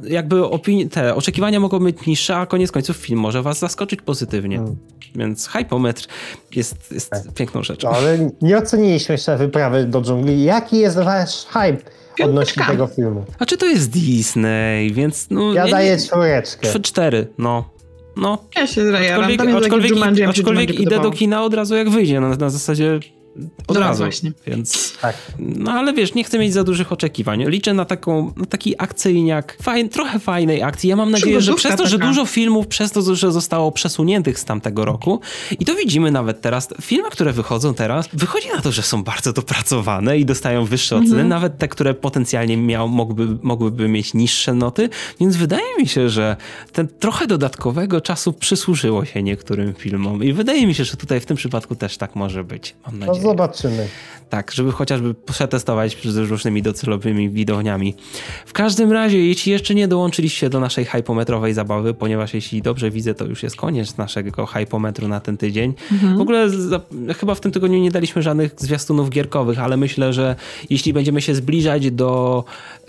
jakby 0.08 0.36
opini- 0.40 0.88
te 0.88 1.14
oczekiwania 1.14 1.60
mogą 1.60 1.78
być 1.78 2.06
niższe, 2.06 2.36
a 2.36 2.46
koniec 2.46 2.72
końców 2.72 2.96
film 2.96 3.20
może 3.20 3.42
was 3.42 3.58
zaskoczyć 3.58 4.02
pozytywnie. 4.02 4.56
Mm. 4.58 4.76
Więc 5.16 5.46
hypometr 5.46 6.06
jest, 6.56 6.92
jest 6.92 7.12
piękną 7.34 7.62
rzeczą. 7.62 7.88
No, 7.90 7.96
ale 7.96 8.30
nie 8.42 8.58
oceniliśmy 8.58 9.12
jeszcze 9.12 9.36
wyprawy 9.36 9.84
do 9.84 10.02
dżungli. 10.02 10.44
Jaki 10.44 10.78
jest 10.78 10.96
wasz 10.96 11.46
hype 11.46 11.76
odnośnie 12.24 12.64
tego 12.66 12.86
filmu? 12.86 13.24
A 13.38 13.46
czy 13.46 13.56
to 13.56 13.66
jest 13.66 13.90
Disney, 13.90 14.92
więc 14.92 15.26
no... 15.30 15.52
Ja 15.52 15.64
nie- 15.64 15.70
daję 15.70 15.96
czwóreczkę. 15.98 16.68
Czw- 16.68 16.80
Cztery, 16.82 17.26
no. 17.38 17.64
No, 18.18 18.38
Ja 18.56 18.66
się 18.66 18.86
zrajaram. 18.86 19.24
aczkolwiek, 19.24 19.40
aczkolwiek, 19.40 19.92
aczkolwiek 20.28 20.68
Jumanji 20.70 20.82
idę 20.82 21.00
do 21.00 21.10
kina 21.10 21.42
od 21.44 21.54
razu 21.54 21.74
jak 21.76 21.90
wyjdzie, 21.90 22.20
na, 22.20 22.28
na 22.28 22.50
zasadzie 22.50 23.00
od 23.66 23.74
No 23.76 23.80
razu. 23.80 24.02
właśnie. 24.04 24.32
Więc 24.46 24.92
Tak. 25.02 25.16
No 25.38 25.72
ale 25.72 25.92
wiesz, 25.92 26.14
nie 26.14 26.24
chcę 26.24 26.38
mieć 26.38 26.52
za 26.52 26.64
dużych 26.64 26.92
oczekiwań. 26.92 27.44
Liczę 27.48 27.74
na 27.74 27.84
taką, 27.84 28.32
na 28.36 28.46
taki 28.46 28.74
akcyjniak, 28.78 29.56
fajn, 29.62 29.88
trochę 29.88 30.18
fajnej 30.18 30.62
akcji. 30.62 30.90
Ja 30.90 30.96
mam 30.96 31.10
nadzieję, 31.10 31.40
że 31.40 31.54
przez 31.54 31.76
to, 31.76 31.86
że 31.86 31.96
taka. 31.98 32.08
dużo 32.08 32.26
filmów, 32.26 32.66
przez 32.66 32.92
to, 32.92 33.14
że 33.14 33.32
zostało 33.32 33.72
przesuniętych 33.72 34.38
z 34.38 34.44
tamtego 34.44 34.84
roku 34.84 35.20
i 35.60 35.64
to 35.64 35.74
widzimy 35.74 36.10
nawet 36.10 36.40
teraz, 36.40 36.68
filmy, 36.82 37.10
które 37.10 37.32
wychodzą 37.32 37.74
teraz, 37.74 38.08
wychodzi 38.12 38.48
na 38.56 38.60
to, 38.60 38.72
że 38.72 38.82
są 38.82 39.02
bardzo 39.02 39.32
dopracowane 39.32 40.18
i 40.18 40.24
dostają 40.24 40.64
wyższe 40.64 40.96
oceny, 40.96 41.10
Mhm. 41.10 41.28
nawet 41.28 41.58
te, 41.58 41.68
które 41.68 41.94
potencjalnie 41.94 42.56
miał, 42.56 42.88
mogłyby, 42.88 43.38
mogłyby 43.42 43.88
mieć 43.88 44.14
niższe 44.14 44.54
noty, 44.54 44.88
więc 45.20 45.36
wydaje 45.36 45.76
mi 45.78 45.88
się, 45.88 46.08
że 46.08 46.36
ten 46.72 46.88
trochę 46.88 47.26
dodatkowego 47.26 48.00
czasu 48.00 48.32
przysłużyło 48.32 49.04
się 49.04 49.22
niektórym 49.22 49.74
filmom 49.74 50.24
i 50.24 50.32
wydaje 50.32 50.66
mi 50.66 50.74
się, 50.74 50.84
że 50.84 50.96
tutaj 50.96 51.20
w 51.20 51.26
tym 51.26 51.36
przypadku 51.36 51.74
też 51.74 51.96
tak 51.96 52.16
może 52.16 52.44
być. 52.44 52.74
Mam 52.86 52.98
No 52.98 53.06
nadzieję. 53.06 53.22
Zobaczymy. 53.28 53.88
Tak, 54.28 54.52
żeby 54.52 54.72
chociażby 54.72 55.14
przetestować 55.14 55.96
z 56.04 56.16
różnymi 56.16 56.62
docelowymi 56.62 57.30
widowniami. 57.30 57.94
W 58.46 58.52
każdym 58.52 58.92
razie, 58.92 59.26
jeśli 59.26 59.52
jeszcze 59.52 59.74
nie 59.74 59.88
dołączyliście 59.88 60.50
do 60.50 60.60
naszej 60.60 60.84
hypometrowej 60.84 61.54
zabawy, 61.54 61.94
ponieważ 61.94 62.34
jeśli 62.34 62.62
dobrze 62.62 62.90
widzę, 62.90 63.14
to 63.14 63.24
już 63.24 63.42
jest 63.42 63.56
koniec 63.56 63.96
naszego 63.96 64.46
hypometru 64.46 65.08
na 65.08 65.20
ten 65.20 65.36
tydzień. 65.36 65.74
W 66.16 66.20
ogóle 66.20 66.50
za, 66.50 66.80
chyba 67.18 67.34
w 67.34 67.40
tym 67.40 67.52
tygodniu 67.52 67.78
nie 67.78 67.90
daliśmy 67.90 68.22
żadnych 68.22 68.54
zwiastunów 68.56 69.10
gierkowych, 69.10 69.58
ale 69.58 69.76
myślę, 69.76 70.12
że 70.12 70.36
jeśli 70.70 70.92
będziemy 70.92 71.22
się 71.22 71.34
zbliżać 71.34 71.90
do 71.90 72.44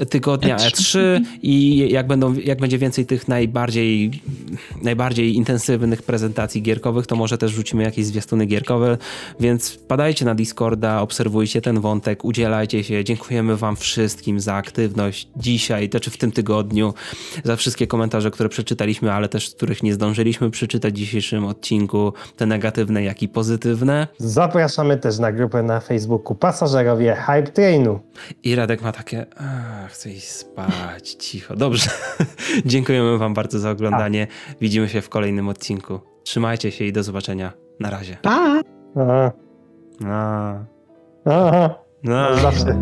tygodnia 0.09 0.57
E3. 0.57 0.71
E3 0.71 1.21
i 1.41 1.77
jak, 1.91 2.07
będą, 2.07 2.33
jak 2.33 2.59
będzie 2.59 2.77
więcej 2.77 3.05
tych 3.05 3.27
najbardziej, 3.27 4.21
najbardziej 4.83 5.35
intensywnych 5.35 6.03
prezentacji 6.03 6.61
gierkowych, 6.61 7.07
to 7.07 7.15
może 7.15 7.37
też 7.37 7.51
rzucimy 7.51 7.83
jakieś 7.83 8.05
zwiastuny 8.05 8.45
gierkowe, 8.45 8.97
więc 9.39 9.77
padajcie 9.87 10.18
na 10.25 10.35
Discorda, 10.35 11.01
obserwujcie 11.01 11.61
ten 11.61 11.79
wątek, 11.79 12.25
udzielajcie 12.25 12.83
się. 12.83 13.03
Dziękujemy 13.03 13.57
wam 13.57 13.75
wszystkim 13.75 14.39
za 14.39 14.55
aktywność 14.55 15.29
dzisiaj, 15.35 15.89
to 15.89 15.99
czy 15.99 16.11
w 16.11 16.17
tym 16.17 16.31
tygodniu, 16.31 16.93
za 17.43 17.55
wszystkie 17.55 17.87
komentarze, 17.87 18.31
które 18.31 18.49
przeczytaliśmy, 18.49 19.13
ale 19.13 19.29
też 19.29 19.49
których 19.49 19.83
nie 19.83 19.93
zdążyliśmy 19.93 20.49
przeczytać 20.51 20.93
w 20.93 20.97
dzisiejszym 20.97 21.45
odcinku, 21.45 22.13
te 22.37 22.45
negatywne, 22.45 23.03
jak 23.03 23.23
i 23.23 23.27
pozytywne. 23.27 24.07
Zapraszamy 24.17 24.97
też 24.97 25.19
na 25.19 25.31
grupę 25.31 25.63
na 25.63 25.79
Facebooku 25.79 26.35
Pasażerowie 26.35 27.15
Hype 27.15 27.51
Trainu. 27.51 27.99
I 28.43 28.55
Radek 28.55 28.81
ma 28.81 28.91
takie, 28.91 29.25
chcę 29.87 30.11
iść 30.11 30.27
spać, 30.27 31.09
cicho. 31.09 31.55
Dobrze. 31.55 31.89
Dziękujemy 32.65 33.17
wam 33.17 33.33
bardzo 33.33 33.59
za 33.59 33.69
oglądanie. 33.69 34.27
Widzimy 34.61 34.89
się 34.89 35.01
w 35.01 35.09
kolejnym 35.09 35.47
odcinku. 35.49 35.99
Trzymajcie 36.23 36.71
się 36.71 36.85
i 36.85 36.93
do 36.93 37.03
zobaczenia. 37.03 37.53
Na 37.79 37.89
razie. 37.89 38.17
Pa! 38.21 38.61
Aha. 38.95 39.48
No. 39.99 40.65
Aha. 41.25 41.75
No. 42.03 42.35
Zawsze. 42.35 42.75